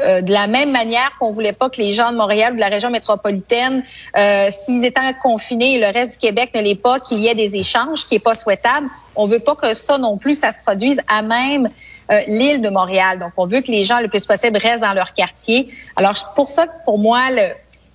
euh, 0.00 0.20
de 0.20 0.32
la 0.32 0.46
même 0.46 0.70
manière 0.70 1.12
qu'on 1.18 1.30
voulait 1.30 1.52
pas 1.52 1.70
que 1.70 1.80
les 1.80 1.92
gens 1.92 2.12
de 2.12 2.16
Montréal 2.16 2.52
ou 2.52 2.56
de 2.56 2.60
la 2.60 2.68
région 2.68 2.90
métropolitaine, 2.90 3.82
euh, 4.16 4.48
s'ils 4.50 4.84
étaient 4.84 5.00
confinés 5.22 5.74
et 5.74 5.80
le 5.80 5.92
reste 5.92 6.12
du 6.12 6.18
Québec 6.18 6.50
ne 6.54 6.60
l'est 6.60 6.74
pas, 6.74 7.00
qu'il 7.00 7.18
y 7.18 7.28
ait 7.28 7.34
des 7.34 7.56
échanges, 7.56 8.06
qui 8.06 8.16
est 8.16 8.24
pas 8.24 8.34
souhaitable. 8.34 8.88
On 9.14 9.26
veut 9.26 9.38
pas 9.38 9.54
que 9.54 9.74
ça 9.74 9.98
non 9.98 10.16
plus, 10.16 10.34
ça 10.34 10.52
se 10.52 10.58
produise 10.58 11.00
à 11.08 11.22
même 11.22 11.68
euh, 12.12 12.20
l'île 12.28 12.60
de 12.60 12.68
Montréal. 12.68 13.18
Donc, 13.18 13.32
on 13.36 13.46
veut 13.46 13.60
que 13.60 13.70
les 13.70 13.84
gens 13.84 13.98
le 14.00 14.08
plus 14.08 14.24
possible 14.26 14.58
restent 14.58 14.82
dans 14.82 14.92
leur 14.92 15.12
quartier. 15.12 15.68
Alors, 15.96 16.14
pour 16.36 16.50
ça, 16.50 16.66
pour 16.84 16.98
moi, 16.98 17.30
le, 17.30 17.42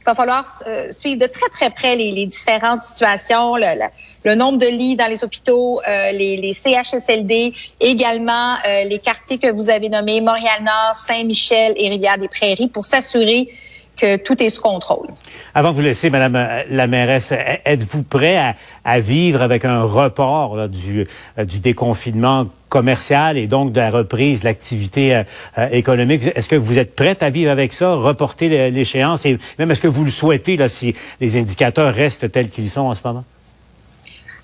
il 0.01 0.05
va 0.05 0.15
falloir 0.15 0.46
euh, 0.67 0.91
suivre 0.91 1.22
de 1.22 1.27
très, 1.27 1.48
très 1.50 1.70
près 1.70 1.96
les, 1.96 2.25
différentes 2.25 2.81
situations, 2.81 3.55
le, 3.55 4.36
nombre 4.36 4.58
de 4.58 4.65
lits 4.65 4.96
dans 4.96 5.08
les 5.08 5.24
hôpitaux, 5.24 5.79
euh, 5.88 6.12
les, 6.12 6.53
CHSLD, 6.53 7.53
également 7.79 8.55
euh, 8.67 8.84
les 8.86 8.98
quartiers 8.98 9.38
que 9.38 9.51
vous 9.51 9.70
avez 9.70 9.89
nommés, 9.89 10.20
Montréal-Nord, 10.22 10.96
Saint-Michel 10.96 11.74
et 11.75 11.89
Rivière-des-Prairies, 11.89 12.70
pour 12.70 12.84
s'assurer 12.84 13.50
que 13.96 14.17
tout 14.17 14.41
est 14.41 14.50
sous 14.50 14.62
contrôle. 14.62 15.08
Avant 15.53 15.70
de 15.70 15.75
vous 15.75 15.81
laisser, 15.81 16.10
Madame 16.10 16.63
la 16.70 16.88
mairesse, 16.88 17.31
êtes-vous 17.65 18.01
prêt 18.01 18.55
à, 18.84 19.00
vivre 19.00 19.43
avec 19.43 19.65
un 19.65 19.84
report 19.84 20.67
du 20.67 21.05
déconfinement 21.60 22.48
commercial 22.72 23.38
et 23.38 23.48
donc 23.48 23.74
de 23.74 23.80
la 23.80 23.92
reprise 23.92 24.40
de 24.40 24.46
l'activité 24.46 25.16
euh, 25.16 25.68
économique. 25.72 26.24
Est-ce 26.34 26.50
que 26.50 26.56
vous 26.56 26.80
êtes 26.80 26.96
prête 26.96 27.22
à 27.22 27.30
vivre 27.30 27.51
avec 27.51 27.74
ça, 27.74 27.94
reporter 27.94 28.72
l'échéance? 28.72 29.25
Et 29.25 29.38
même 29.60 29.70
est-ce 29.70 29.82
que 29.82 29.90
vous 29.90 30.06
le 30.06 30.10
souhaitez 30.10 30.58
là, 30.58 30.70
si 30.70 30.96
les 31.20 31.38
indicateurs 31.38 31.94
restent 31.94 32.32
tels 32.32 32.50
qu'ils 32.50 32.70
sont 32.70 32.82
en 32.82 32.96
ce 32.96 33.01
moment? 33.04 33.25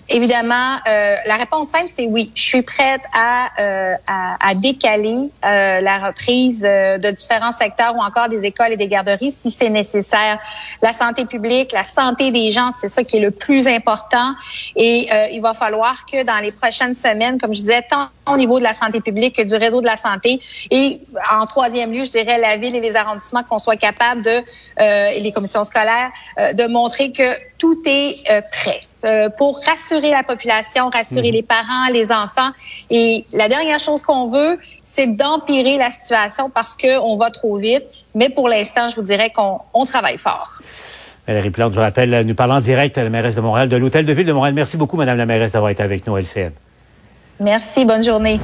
Évidemment, 0.10 0.78
euh, 0.88 1.16
la 1.26 1.36
réponse 1.36 1.70
simple, 1.70 1.88
c'est 1.90 2.06
oui. 2.06 2.32
Je 2.34 2.42
suis 2.42 2.62
prête 2.62 3.02
à, 3.14 3.50
euh, 3.60 3.96
à, 4.08 4.56
décaler 4.56 5.30
euh, 5.44 5.82
la 5.82 6.08
reprise 6.08 6.62
de 6.62 7.12
différents 7.12 7.52
secteurs 7.52 7.94
ou 7.94 8.00
encore 8.00 8.30
des 8.30 8.46
écoles 8.46 8.72
et 8.72 8.78
des 8.78 8.88
garderies 8.88 9.32
si 9.32 9.52
c'est 9.52 9.70
nécessaire. 9.70 10.40
La 10.82 10.94
santé 10.94 11.26
publique, 11.26 11.74
la 11.74 11.84
santé 11.84 12.32
des 12.32 12.52
gens, 12.52 12.72
c'est 12.72 12.88
ça 12.88 13.04
qui 13.04 13.18
est 13.18 13.22
le 13.22 13.32
plus 13.32 13.68
important. 13.68 14.32
Et 14.78 15.10
il 15.34 15.42
va 15.42 15.54
falloir 15.54 16.06
que 16.06 16.24
dans 16.24 16.38
les 16.38 16.52
prochaines 16.52 16.96
semaines, 16.96 17.40
comme 17.40 17.54
je 17.54 17.60
disais, 17.60 17.86
tant 17.90 18.08
au 18.28 18.38
niveau 18.38 18.60
de 18.60 18.64
la 18.64 18.74
santé 18.74 19.02
publique 19.02 19.36
que 19.36 19.42
du 19.42 19.56
réseau 19.56 19.82
de 19.82 19.86
la 19.86 19.98
santé 19.98 20.40
et 20.70 21.02
en 21.32 21.46
troisième 21.46 21.92
lieu, 21.92 22.04
je 22.04 22.12
dirais 22.12 22.38
la 22.38 22.58
ville 22.58 22.76
et 22.76 22.82
les 22.82 22.96
arrondissements 22.96 23.44
qu'on 23.44 23.60
soit 23.60 23.78
capable 23.78 24.22
de, 24.22 24.42
et 24.80 25.20
les 25.20 25.32
commissions 25.32 25.64
scolaires, 25.64 26.12
de 26.38 26.68
montrer 26.68 27.12
que 27.12 27.30
tout 27.58 27.82
est 27.86 28.24
prêt 28.52 28.80
pour 29.38 29.58
rassurer 29.66 29.78
rassurer 29.88 30.12
la 30.12 30.24
population, 30.24 30.90
rassurer 30.90 31.30
mhm. 31.30 31.34
les 31.34 31.44
parents, 31.44 31.88
les 31.92 32.12
enfants. 32.12 32.52
Et 32.90 33.26
la 33.34 33.48
dernière 33.48 33.80
chose 33.80 34.02
qu'on 34.02 34.28
veut, 34.28 34.58
c'est 34.84 35.08
d'empirer 35.08 35.78
la 35.78 35.90
situation 35.90 36.50
parce 36.50 36.76
qu'on 36.76 37.16
va 37.16 37.32
trop 37.32 37.58
vite. 37.58 37.84
Mais 38.16 38.30
pour 38.30 38.50
l'instant, 38.50 38.90
je 38.90 38.96
vous 38.96 39.04
dirais 39.04 39.32
qu'on 39.32 39.86
travaille 39.86 40.18
fort. 40.18 40.52
Valérie 41.28 41.52
Plante, 41.52 41.74
je 41.74 41.80
vous 41.80 41.84
rappelle, 41.84 42.26
nous 42.26 42.36
parlons 42.36 42.60
direct 42.60 42.98
à 42.98 43.04
la 43.04 43.10
mairesse 43.10 43.36
de 43.36 43.42
Montréal, 43.42 43.68
de 43.68 43.76
l'Hôtel 43.76 44.06
de 44.06 44.14
Ville 44.14 44.26
de 44.26 44.34
Montréal. 44.34 44.54
Merci 44.54 44.78
beaucoup, 44.78 44.96
Madame 44.96 45.18
la 45.18 45.26
mairesse, 45.26 45.52
d'avoir 45.52 45.72
été 45.72 45.84
avec 45.84 46.08
nous 46.08 46.16
à 46.16 46.22
LCN. 46.22 46.52
Merci, 47.40 47.86
bonne 47.86 48.04
journée. 48.04 48.40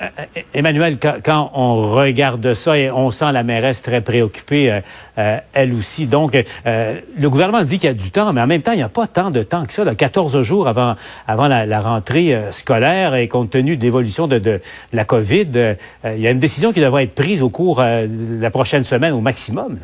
Euh, 0.00 0.06
Emmanuel, 0.54 0.98
quand, 0.98 1.50
on 1.54 1.90
regarde 1.92 2.54
ça 2.54 2.78
et 2.78 2.90
on 2.90 3.10
sent 3.10 3.32
la 3.32 3.42
mairesse 3.42 3.82
très 3.82 4.00
préoccupée, 4.00 4.70
euh, 4.70 4.80
euh, 5.18 5.38
elle 5.52 5.74
aussi. 5.74 6.06
Donc, 6.06 6.36
le 6.64 7.28
gouvernement 7.28 7.62
dit 7.64 7.78
qu'il 7.78 7.88
y 7.88 7.90
a 7.90 7.94
du 7.94 8.10
temps, 8.10 8.32
mais 8.32 8.40
en 8.40 8.46
même 8.46 8.62
temps, 8.62 8.72
il 8.72 8.76
n'y 8.76 8.82
a 8.82 8.88
pas 8.88 9.06
tant 9.06 9.30
de 9.30 9.42
temps 9.42 9.66
que 9.66 9.72
ça. 9.72 9.84
Là, 9.84 9.94
14 9.94 10.42
jours 10.42 10.68
avant, 10.68 10.94
avant 11.26 11.48
la, 11.48 11.80
rentrée 11.80 12.36
scolaire 12.50 13.14
et 13.14 13.28
compte 13.28 13.50
tenu 13.50 13.76
de 13.76 13.82
l'évolution 13.82 14.26
de, 14.26 14.38
de, 14.38 14.60
la 14.92 15.04
COVID, 15.04 15.76
il 16.04 16.20
y 16.20 16.26
a 16.26 16.30
une 16.30 16.38
décision 16.38 16.72
qui 16.72 16.80
devrait 16.80 17.04
être 17.04 17.14
prise 17.14 17.42
au 17.42 17.50
cours 17.50 17.78
de 17.78 18.40
la 18.40 18.50
prochaine 18.50 18.84
semaine 18.84 19.12
au 19.12 19.20
maximum. 19.20 19.78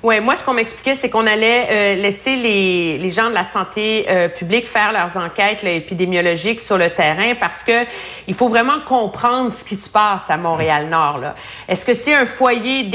Oui, 0.00 0.20
moi, 0.20 0.36
ce 0.36 0.44
qu'on 0.44 0.52
m'expliquait, 0.52 0.94
c'est 0.94 1.10
qu'on 1.10 1.26
allait 1.26 1.66
euh, 1.70 2.00
laisser 2.00 2.36
les, 2.36 2.98
les, 2.98 3.10
gens 3.10 3.30
de 3.30 3.34
la 3.34 3.42
santé 3.42 4.06
euh, 4.08 4.28
publique 4.28 4.66
faire 4.66 4.92
leurs 4.92 5.16
enquêtes 5.16 5.64
épidémiologiques 5.64 6.60
sur 6.60 6.78
le 6.78 6.88
terrain 6.88 7.34
parce 7.34 7.64
que 7.64 7.84
il 8.28 8.34
faut 8.34 8.48
vraiment 8.48 8.78
comprendre 8.86 9.50
ce 9.52 9.64
qui 9.64 9.74
se 9.74 9.88
passe 9.88 10.30
à 10.30 10.36
Montréal-Nord. 10.36 11.20
Est-ce 11.66 11.84
que 11.84 11.94
c'est 11.94 12.14
un 12.14 12.26
foyer 12.26 12.88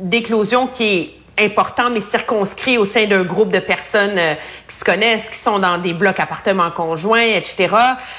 d'éclosion 0.00 0.66
qui 0.66 0.84
est 0.84 1.14
important, 1.38 1.90
mais 1.90 2.00
circonscrit 2.00 2.78
au 2.78 2.84
sein 2.84 3.06
d'un 3.06 3.24
groupe 3.24 3.50
de 3.50 3.58
personnes 3.58 4.18
euh, 4.18 4.34
qui 4.68 4.74
se 4.76 4.84
connaissent, 4.84 5.28
qui 5.28 5.38
sont 5.38 5.58
dans 5.58 5.78
des 5.78 5.92
blocs 5.92 6.20
appartements 6.20 6.70
conjoints, 6.70 7.22
etc. 7.22 7.74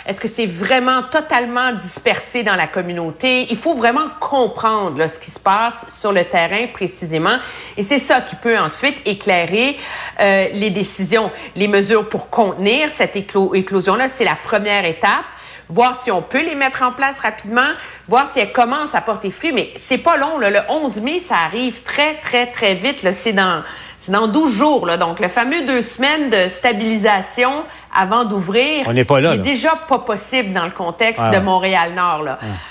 Est-ce 0.06 0.20
que 0.20 0.28
c'est 0.28 0.46
vraiment 0.46 1.04
totalement 1.04 1.72
dispersé 1.74 2.44
dans 2.44 2.56
la 2.56 2.68
communauté? 2.68 3.48
Il 3.50 3.58
faut 3.58 3.74
vraiment 3.74 4.08
comprendre 4.20 4.98
là, 4.98 5.08
ce 5.08 5.20
qui 5.20 5.32
se 5.32 5.40
passe 5.40 5.86
sur 5.88 6.12
le 6.12 6.26
terrain 6.26 6.68
précisément. 6.74 7.38
Et 7.78 7.84
c'est 7.84 8.00
ça 8.00 8.22
qui 8.22 8.36
peut 8.36 8.58
ensuite 8.58 8.98
éclairer 9.06 9.78
euh, 10.20 10.48
les 10.54 10.70
décisions, 10.70 11.32
les 11.56 11.68
mesures 11.68 12.10
pour 12.10 12.30
contenir 12.30 12.90
cette 12.90 13.16
éclosion-là. 13.16 14.10
C'est 14.10 14.26
la 14.26 14.36
première 14.36 14.86
étape 14.86 15.26
voir 15.70 15.96
si 15.96 16.12
on 16.12 16.22
peut 16.22 16.44
les 16.44 16.56
mettre 16.56 16.84
en 16.84 16.92
place 16.92 17.20
rapidement, 17.20 17.70
voir 18.08 18.28
si 18.32 18.40
elles 18.40 18.52
commencent 18.52 18.96
à 18.96 19.02
porter 19.02 19.32
fruit. 19.32 19.52
Mais 19.52 19.72
c'est 19.76 19.98
pas 19.98 20.18
long. 20.18 20.38
Là. 20.38 20.50
Le 20.50 20.60
11 20.70 21.02
mai, 21.02 21.20
ça 21.20 21.36
arrive 21.46 21.84
très, 21.84 22.16
très, 22.16 22.48
très 22.48 22.74
vite. 22.76 23.06
C'est 23.12 23.34
dans, 23.34 23.64
c'est 24.00 24.12
dans 24.12 24.28
12 24.28 24.54
jours. 24.54 24.86
Là. 24.86 24.98
Donc, 24.98 25.20
le 25.20 25.28
fameux 25.28 25.66
deux 25.66 25.82
semaines 25.82 26.30
de 26.30 26.48
stabilisation 26.48 27.64
avant 27.94 28.26
d'ouvrir, 28.26 28.86
on 28.88 28.94
n'est 28.94 29.06
pas 29.06 29.22
là, 29.22 29.36
est 29.36 29.40
déjà 29.40 29.76
pas 29.88 30.00
possible 30.00 30.54
dans 30.54 30.66
le 30.66 30.72
contexte 30.72 31.24
de 31.32 31.40
Montréal-Nord. 31.40 32.26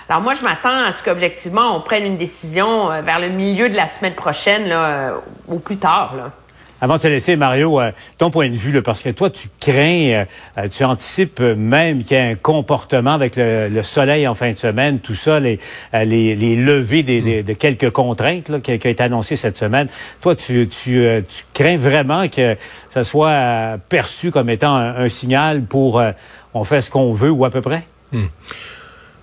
Alors, 0.08 0.22
moi, 0.22 0.34
je 0.34 0.42
m'attends 0.42 0.84
à 0.84 0.92
ce 0.92 1.02
qu'objectivement, 1.02 1.74
on 1.74 1.80
prenne 1.80 2.04
une 2.04 2.18
décision 2.18 2.90
euh, 2.90 3.00
vers 3.00 3.18
le 3.18 3.30
milieu 3.30 3.68
de 3.68 3.76
la 3.76 3.86
semaine 3.86 4.14
prochaine, 4.14 4.68
là, 4.68 4.84
euh, 4.84 5.18
ou 5.48 5.58
plus 5.58 5.78
tard. 5.78 6.14
Là. 6.16 6.30
Avant 6.84 6.96
de 6.96 7.00
te 7.00 7.08
laisser, 7.08 7.34
Mario, 7.36 7.80
euh, 7.80 7.92
ton 8.18 8.28
point 8.28 8.50
de 8.50 8.54
vue, 8.54 8.82
parce 8.82 9.02
que 9.02 9.08
toi, 9.08 9.30
tu 9.30 9.48
crains, 9.58 10.10
euh, 10.10 10.24
euh, 10.58 10.68
tu 10.68 10.84
anticipes 10.84 11.40
même 11.40 12.04
qu'il 12.04 12.14
y 12.14 12.20
ait 12.20 12.32
un 12.32 12.34
comportement 12.34 13.12
avec 13.14 13.36
le, 13.36 13.82
soleil 13.82 14.28
en 14.28 14.34
fin 14.34 14.52
de 14.52 14.58
semaine, 14.58 14.98
tout 14.98 15.14
ça, 15.14 15.40
les, 15.40 15.58
les, 15.94 16.36
les 16.36 16.56
levées 16.56 17.02
des, 17.02 17.42
de 17.42 17.52
quelques 17.54 17.88
contraintes 17.88 18.50
là, 18.50 18.60
qui, 18.60 18.70
a 18.70 18.74
été 18.74 19.02
annoncées 19.02 19.36
cette 19.36 19.56
semaine. 19.56 19.88
Toi, 20.20 20.36
tu, 20.36 20.68
tu, 20.68 21.02
tu 21.26 21.44
crains 21.54 21.78
vraiment 21.78 22.28
que 22.28 22.54
ça 22.90 23.02
soit 23.02 23.78
perçu 23.88 24.30
comme 24.30 24.50
étant 24.50 24.76
un, 24.76 25.08
signal 25.08 25.62
pour 25.62 26.02
on 26.52 26.64
fait 26.64 26.82
ce 26.82 26.90
qu'on 26.90 27.14
veut 27.14 27.30
ou 27.30 27.46
à 27.46 27.50
peu 27.50 27.62
près? 27.62 27.84
Hmm. 28.12 28.26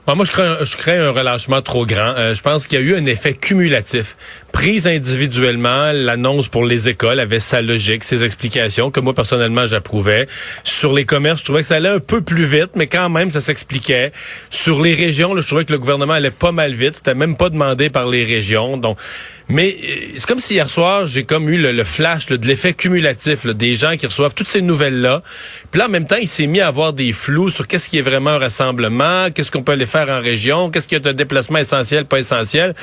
moi, 0.08 0.26
je 0.26 0.32
crains, 0.32 0.58
je 0.64 0.78
crains 0.78 1.00
un 1.00 1.12
relâchement 1.12 1.62
trop 1.62 1.86
grand. 1.86 2.16
je 2.34 2.42
pense 2.42 2.66
qu'il 2.66 2.80
y 2.80 2.82
a 2.82 2.86
eu 2.86 2.96
un 2.96 3.06
effet 3.06 3.36
cumulatif. 3.36 4.16
Prise 4.52 4.88
individuellement, 4.88 5.92
l'annonce 5.94 6.48
pour 6.48 6.66
les 6.66 6.90
écoles 6.90 7.20
avait 7.20 7.40
sa 7.40 7.62
logique, 7.62 8.04
ses 8.04 8.24
explications, 8.24 8.92
que 8.92 9.00
moi 9.00 9.14
personnellement 9.14 9.66
j'approuvais. 9.66 10.28
Sur 10.64 10.94
les 10.94 11.06
commerces, 11.06 11.40
je 11.40 11.46
trouvais 11.46 11.62
que 11.62 11.68
ça 11.68 11.76
allait 11.76 11.90
un 11.90 12.00
peu 12.00 12.22
plus 12.22 12.46
vite, 12.46 12.72
mais 12.76 12.88
quand 12.88 13.10
même 13.10 13.32
ça 13.32 13.42
s'expliquait. 13.42 14.12
Sur 14.50 14.82
les 14.82 14.94
régions, 14.94 15.34
là, 15.34 15.42
je 15.42 15.48
trouvais 15.48 15.66
que 15.66 15.72
le 15.72 15.80
gouvernement 15.80 16.14
allait 16.14 16.32
pas 16.32 16.52
mal 16.52 16.74
vite. 16.74 16.96
C'était 16.96 17.16
même 17.16 17.36
pas 17.36 17.50
demandé 17.50 17.90
par 17.90 18.08
les 18.08 18.24
régions. 18.24 18.78
Donc, 18.78 18.98
mais 19.52 19.76
euh, 19.84 19.96
c'est 20.18 20.28
comme 20.28 20.40
si 20.40 20.54
hier 20.54 20.70
soir, 20.70 21.06
j'ai 21.08 21.24
comme 21.24 21.50
eu 21.50 21.58
le, 21.58 21.84
flash 21.84 22.28
de 22.28 22.48
l'effet 22.48 22.74
cumulatif 22.74 23.46
des 23.46 23.76
gens 23.76 23.98
qui 23.98 24.06
reçoivent 24.06 24.34
toutes 24.34 24.48
ces 24.48 24.62
nouvelles-là. 24.62 25.24
Puis 25.72 25.80
là, 25.80 25.88
en 25.88 25.90
même 25.90 26.06
temps, 26.06 26.18
il 26.22 26.28
s'est 26.28 26.48
mis 26.48 26.62
à 26.62 26.68
avoir 26.68 26.94
des 26.94 27.12
flous 27.12 27.50
sur 27.50 27.68
qu'est-ce 27.68 27.90
qui 27.90 27.98
est 27.98 28.04
vraiment 28.04 28.32
un 28.32 28.38
rassemblement, 28.38 29.30
qu'est-ce 29.30 29.52
qu'on 29.52 29.62
peut 29.62 29.74
aller 29.74 29.86
faire 29.86 30.10
en 30.10 30.22
région, 30.22 30.70
qu'est-ce 30.70 30.88
qui 30.88 30.96
est 30.96 31.06
un 31.06 31.14
déplacement 31.14 31.60
essentiel, 31.60 32.06
pas 32.06 32.20
essentiel. 32.20 32.76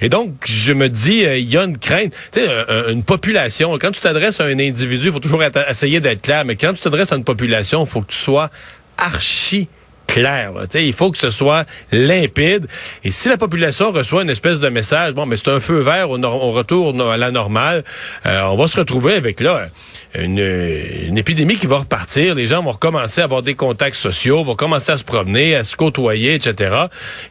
Et 0.00 0.08
donc, 0.08 0.34
je 0.46 0.72
me 0.72 0.88
dis, 0.88 1.11
euh, 1.20 1.38
il 1.38 1.48
y 1.48 1.56
a 1.56 1.64
une 1.64 1.78
crainte. 1.78 2.14
Tu 2.32 2.40
sais, 2.40 2.48
une 2.88 3.02
population, 3.02 3.76
quand 3.78 3.90
tu 3.90 4.00
t'adresses 4.00 4.40
à 4.40 4.44
un 4.44 4.58
individu, 4.58 5.08
il 5.08 5.12
faut 5.12 5.20
toujours 5.20 5.42
essayer 5.68 6.00
d'être 6.00 6.22
clair, 6.22 6.44
mais 6.44 6.56
quand 6.56 6.72
tu 6.72 6.80
t'adresses 6.80 7.12
à 7.12 7.16
une 7.16 7.24
population, 7.24 7.84
il 7.84 7.88
faut 7.88 8.00
que 8.00 8.12
tu 8.12 8.18
sois 8.18 8.50
archi 8.98 9.68
clair. 10.12 10.52
Il 10.74 10.92
faut 10.92 11.10
que 11.10 11.18
ce 11.18 11.30
soit 11.30 11.64
limpide. 11.90 12.66
Et 13.04 13.10
si 13.10 13.28
la 13.28 13.36
population 13.36 13.92
reçoit 13.92 14.22
une 14.22 14.30
espèce 14.30 14.60
de 14.60 14.68
message, 14.68 15.14
bon, 15.14 15.26
mais 15.26 15.36
c'est 15.36 15.48
un 15.48 15.60
feu 15.60 15.78
vert, 15.78 16.10
on, 16.10 16.52
retourne 16.52 17.00
à 17.00 17.16
la 17.16 17.30
normale, 17.30 17.82
euh, 18.26 18.42
on 18.42 18.56
va 18.56 18.66
se 18.66 18.76
retrouver 18.76 19.14
avec 19.14 19.40
là 19.40 19.68
une, 20.14 20.38
une, 20.38 21.16
épidémie 21.16 21.56
qui 21.56 21.66
va 21.66 21.78
repartir. 21.78 22.34
Les 22.34 22.46
gens 22.46 22.62
vont 22.62 22.72
recommencer 22.72 23.20
à 23.20 23.24
avoir 23.24 23.42
des 23.42 23.54
contacts 23.54 23.96
sociaux, 23.96 24.44
vont 24.44 24.54
commencer 24.54 24.92
à 24.92 24.98
se 24.98 25.04
promener, 25.04 25.56
à 25.56 25.64
se 25.64 25.76
côtoyer, 25.76 26.34
etc. 26.34 26.74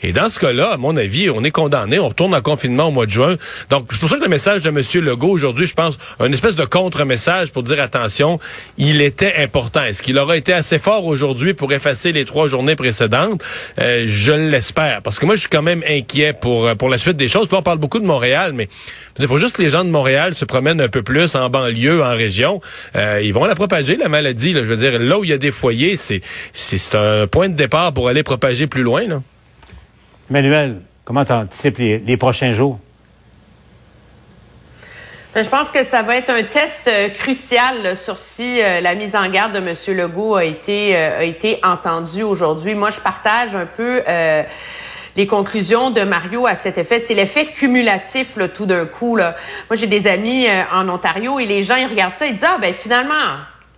Et 0.02 0.14
dans 0.14 0.30
ce 0.30 0.40
cas-là, 0.40 0.72
à 0.72 0.78
mon 0.78 0.98
avis, 0.98 1.30
on 1.30 1.44
est 1.44 1.52
condamné. 1.52 2.00
On 2.00 2.10
retourne 2.10 2.34
en 2.34 2.42
confinement 2.42 2.86
au 2.86 2.92
mois 2.92 3.06
de 3.06 3.12
juin. 3.12 3.38
Donc, 3.70 3.88
c'est 3.92 4.00
pour 4.00 4.10
ça 4.10 4.18
que 4.18 4.24
le 4.24 4.30
message 4.30 4.62
de 4.62 4.70
M. 4.70 4.82
Legault 5.06 5.30
aujourd'hui, 5.30 5.68
je 5.68 5.74
pense, 5.74 5.98
une 6.20 6.34
espèce 6.34 6.56
de 6.56 6.66
contre-message 6.66 7.52
pour 7.52 7.64
dire 7.64 7.80
attention, 7.80 8.40
il 8.78 9.02
était 9.02 9.36
important. 9.38 9.84
Est-ce 9.84 10.02
qu'il 10.02 10.18
aura 10.18 10.38
été 10.38 10.54
assez 10.54 10.80
fort 10.80 11.06
aujourd'hui 11.06 11.54
pour 11.54 11.72
effacer 11.74 12.12
les 12.12 12.26
trois 12.26 12.48
journées 12.48 12.76
précédentes? 12.76 13.44
Euh, 13.80 14.04
je 14.08 14.32
l'espère. 14.32 15.02
Parce 15.04 15.20
que 15.20 15.26
moi, 15.26 15.36
je 15.36 15.42
suis 15.42 15.50
quand 15.50 15.62
même 15.62 15.84
inquiet 15.88 16.34
pour, 16.34 16.76
pour 16.78 16.90
la 16.90 16.98
suite 16.98 17.18
des 17.18 17.28
choses. 17.28 17.48
Puis 17.48 17.58
on 17.58 17.62
parle 17.62 17.78
beaucoup 17.78 18.00
de 18.00 18.06
Montréal, 18.06 18.54
mais 18.54 18.70
il 19.20 19.28
faut 19.28 19.38
juste 19.38 19.58
que 19.58 19.62
les 19.62 19.70
gens 19.70 19.84
de 19.84 19.90
Montréal 19.90 20.36
se 20.36 20.46
promènent 20.46 20.82
un 20.82 20.90
peu 20.90 21.04
plus 21.04 21.36
en 21.36 21.50
banlieue, 21.50 22.04
en 22.04 22.16
région. 22.16 22.62
Euh, 22.96 23.22
ils 23.24 23.34
vont 23.34 23.46
la 23.46 23.56
propager, 23.56 23.98
la 23.98 24.10
maladie. 24.10 24.54
Là. 24.54 24.64
Je 24.64 24.70
veux 24.70 24.78
dire, 24.78 25.00
là 25.00 25.20
où 25.20 25.24
il 25.24 25.30
y 25.30 25.34
a 25.34 25.38
des 25.38 25.52
foyers, 25.52 25.96
c'est, 25.96 26.22
c'est, 26.54 26.96
un 26.96 27.28
point 27.28 27.50
de 27.50 27.56
départ 27.56 27.94
pour 27.94 28.08
aller 28.08 28.24
propager 28.24 28.68
plus 28.68 28.84
loin. 28.84 29.08
Là. 29.08 29.22
Emmanuel, 30.30 30.82
comment 31.06 31.26
tu 31.26 31.32
anticipes 31.32 31.78
les, 31.78 32.18
prochains 32.18 32.54
jours? 32.54 32.80
Ben, 35.34 35.44
je 35.44 35.50
pense 35.50 35.72
que 35.72 35.84
ça 35.84 36.02
va 36.02 36.18
être 36.18 36.30
un 36.30 36.44
test 36.44 36.90
euh, 36.90 37.08
crucial 37.08 37.96
sur 37.96 38.18
si 38.18 38.62
euh, 38.62 38.82
la 38.82 38.96
mise 38.96 39.16
en 39.16 39.30
garde 39.30 39.54
de 39.54 39.60
M. 39.60 39.98
Legault 39.98 40.36
a 40.36 40.44
été, 40.44 40.96
a 40.96 41.24
été 41.24 41.60
entendue 41.64 42.24
aujourd'hui. 42.24 42.76
Moi, 42.76 42.90
je 42.90 43.00
partage 43.00 43.56
un 43.56 43.66
peu 43.66 44.02
les 45.16 45.28
conclusions 45.28 45.90
de 45.90 46.02
Mario 46.02 46.48
à 46.48 46.56
cet 46.56 46.78
effet. 46.78 47.00
C'est 47.00 47.14
l'effet 47.14 47.46
cumulatif, 47.46 48.38
là, 48.38 48.48
tout 48.48 48.66
d'un 48.66 48.86
coup. 48.86 49.16
Là. 49.16 49.36
Moi, 49.70 49.78
j'ai 49.78 49.88
des 49.88 50.08
amis 50.08 50.48
euh, 50.48 50.64
en 50.74 50.88
Ontario 50.90 51.40
et 51.40 51.46
les 51.46 51.64
gens, 51.64 51.76
ils 51.76 51.88
regardent 51.88 52.16
ça 52.16 52.28
et 52.28 52.32
disent, 52.32 52.46
ah, 52.48 52.58
ben 52.60 52.74
finalement, 52.74 53.16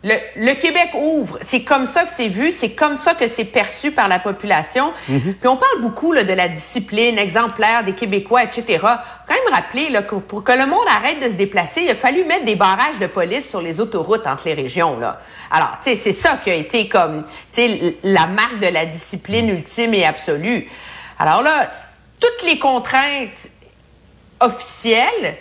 le, 0.03 0.15
le, 0.35 0.53
Québec 0.55 0.89
ouvre. 0.95 1.37
C'est 1.41 1.61
comme 1.61 1.85
ça 1.85 2.03
que 2.03 2.11
c'est 2.11 2.27
vu, 2.27 2.51
c'est 2.51 2.71
comme 2.71 2.97
ça 2.97 3.13
que 3.13 3.27
c'est 3.27 3.45
perçu 3.45 3.91
par 3.91 4.09
la 4.09 4.19
population. 4.19 4.91
Mhm. 5.07 5.35
Puis 5.39 5.47
on 5.47 5.55
parle 5.55 5.81
beaucoup 5.81 6.11
là, 6.11 6.25
de 6.25 6.33
la 6.33 6.49
discipline 6.49 7.17
exemplaire 7.17 7.85
des 7.85 7.93
Québécois, 7.93 8.43
etc. 8.43 8.79
Quand 8.81 9.33
même 9.33 9.53
rappeler 9.53 9.89
là, 9.89 10.03
que 10.03 10.15
pour 10.15 10.43
que 10.43 10.51
le 10.51 10.65
monde 10.65 10.85
arrête 10.89 11.23
de 11.23 11.29
se 11.29 11.35
déplacer, 11.35 11.83
il 11.83 11.89
a 11.89 11.95
fallu 11.95 12.25
mettre 12.25 12.43
des 12.43 12.55
barrages 12.55 12.99
de 12.99 13.07
police 13.07 13.49
sur 13.49 13.61
les 13.61 13.79
autoroutes 13.79 14.27
entre 14.27 14.43
les 14.45 14.53
régions. 14.53 14.99
Là. 14.99 15.21
Alors, 15.49 15.77
tu 15.81 15.91
sais, 15.91 15.95
c'est 15.95 16.11
ça 16.11 16.37
qui 16.43 16.51
a 16.51 16.55
été 16.55 16.89
comme, 16.89 17.23
tu 17.23 17.61
sais, 17.61 17.95
la 18.03 18.27
marque 18.27 18.59
de 18.59 18.67
la 18.67 18.85
discipline 18.85 19.47
ultime 19.47 19.93
et 19.93 20.05
absolue. 20.05 20.67
Alors 21.25 21.41
là, 21.41 21.71
toutes 22.19 22.45
les 22.45 22.59
contraintes 22.59 23.47
officielles, 24.41 25.37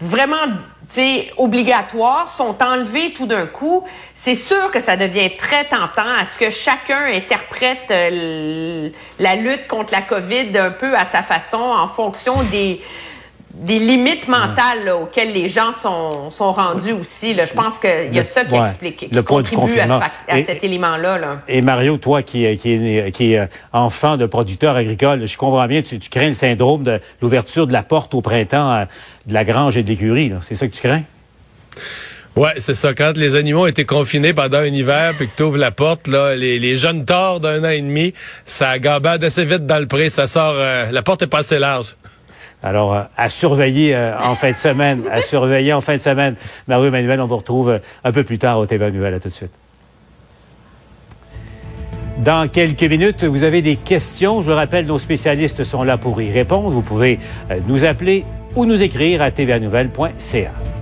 vraiment 0.00 0.36
obligatoires, 1.36 2.30
sont 2.30 2.62
enlevées 2.62 3.12
tout 3.12 3.26
d'un 3.26 3.48
coup. 3.48 3.82
C'est 4.14 4.36
sûr 4.36 4.70
que 4.70 4.78
ça 4.78 4.96
devient 4.96 5.36
très 5.36 5.64
tentant 5.64 6.06
à 6.16 6.26
ce 6.30 6.38
que 6.38 6.50
chacun 6.50 7.06
interprète 7.06 7.90
euh, 7.90 8.88
la 9.18 9.34
lutte 9.34 9.66
contre 9.66 9.92
la 9.92 10.02
COVID 10.02 10.56
un 10.56 10.70
peu 10.70 10.96
à 10.96 11.04
sa 11.04 11.22
façon 11.22 11.56
en 11.56 11.88
fonction 11.88 12.40
des 12.44 12.80
des 13.58 13.78
limites 13.78 14.28
mentales 14.28 14.90
auxquelles 14.90 15.32
les 15.32 15.48
gens 15.48 15.72
sont, 15.72 16.30
sont 16.30 16.52
rendus 16.52 16.92
aussi. 16.92 17.34
Là. 17.34 17.46
Je 17.46 17.54
pense 17.54 17.78
qu'il 17.78 18.14
y 18.14 18.18
a 18.18 18.24
ça 18.24 18.44
qui 18.44 18.54
explique, 18.54 18.96
qui 18.96 19.08
le 19.14 19.22
contribue 19.22 19.78
à, 19.80 20.00
cet 20.44 20.62
élément-là. 20.62 21.42
Et 21.48 21.62
Mario, 21.62 21.96
toi 21.96 22.22
qui, 22.22 22.56
qui 22.58 22.72
est, 22.72 23.12
qui 23.12 23.32
est 23.32 23.38
euh, 23.38 23.46
enfant 23.72 24.16
de 24.16 24.26
producteur 24.26 24.76
agricole, 24.76 25.26
je 25.26 25.36
comprends 25.36 25.66
bien, 25.66 25.82
tu, 25.82 25.98
tu 25.98 26.10
crains 26.10 26.28
le 26.28 26.34
syndrome 26.34 26.84
de 26.84 27.00
l'ouverture 27.22 27.66
de 27.66 27.72
la 27.72 27.82
porte 27.82 28.14
au 28.14 28.20
printemps 28.20 28.72
euh, 28.72 28.84
de 29.26 29.34
la 29.34 29.44
grange 29.44 29.76
et 29.76 29.82
de 29.82 29.88
l'écurie. 29.88 30.32
C'est 30.42 30.54
ça 30.54 30.66
que 30.66 30.74
tu 30.74 30.80
crains? 30.80 31.02
Ouais, 32.36 32.52
c'est 32.58 32.74
ça. 32.74 32.92
Quand 32.92 33.16
les 33.16 33.34
animaux 33.34 33.66
étaient 33.66 33.86
confinés 33.86 34.34
pendant 34.34 34.58
un 34.58 34.66
hiver, 34.66 35.14
puis 35.16 35.26
que 35.26 35.32
tu 35.34 35.42
ouvres 35.42 35.56
la 35.56 35.70
porte, 35.70 36.06
là, 36.06 36.36
les, 36.36 36.58
les 36.58 36.76
jeunes 36.76 37.06
torts 37.06 37.40
d'un 37.40 37.64
an 37.64 37.70
et 37.70 37.80
demi, 37.80 38.12
ça 38.44 38.78
gambade 38.78 39.24
assez 39.24 39.46
vite 39.46 39.64
dans 39.64 39.78
le 39.78 39.86
pré. 39.86 40.10
Ça 40.10 40.26
sort, 40.26 40.54
euh, 40.56 40.90
la 40.90 41.02
porte 41.02 41.22
est 41.22 41.28
pas 41.28 41.38
assez 41.38 41.58
large. 41.58 41.96
Alors, 42.62 42.94
euh, 42.94 43.02
à 43.16 43.28
surveiller 43.28 43.94
euh, 43.94 44.18
en 44.18 44.34
fin 44.34 44.52
de 44.52 44.56
semaine, 44.56 45.02
à 45.10 45.20
surveiller 45.20 45.72
en 45.72 45.80
fin 45.80 45.96
de 45.96 46.02
semaine. 46.02 46.34
Mario 46.66 46.86
Emmanuel, 46.86 47.20
on 47.20 47.26
vous 47.26 47.36
retrouve 47.36 47.70
euh, 47.70 47.78
un 48.04 48.12
peu 48.12 48.24
plus 48.24 48.38
tard 48.38 48.58
au 48.58 48.66
TV 48.66 48.90
Nouvelle. 48.90 49.14
À 49.14 49.20
tout 49.20 49.28
de 49.28 49.32
suite. 49.32 49.52
Dans 52.18 52.48
quelques 52.48 52.82
minutes, 52.82 53.24
vous 53.24 53.44
avez 53.44 53.60
des 53.60 53.76
questions. 53.76 54.40
Je 54.40 54.50
vous 54.50 54.56
rappelle, 54.56 54.86
nos 54.86 54.98
spécialistes 54.98 55.64
sont 55.64 55.84
là 55.84 55.98
pour 55.98 56.20
y 56.22 56.30
répondre. 56.30 56.70
Vous 56.70 56.82
pouvez 56.82 57.20
nous 57.68 57.84
appeler 57.84 58.24
ou 58.56 58.64
nous 58.64 58.82
écrire 58.82 59.20
à 59.20 59.30
tvanouvelle.ca. 59.30 60.75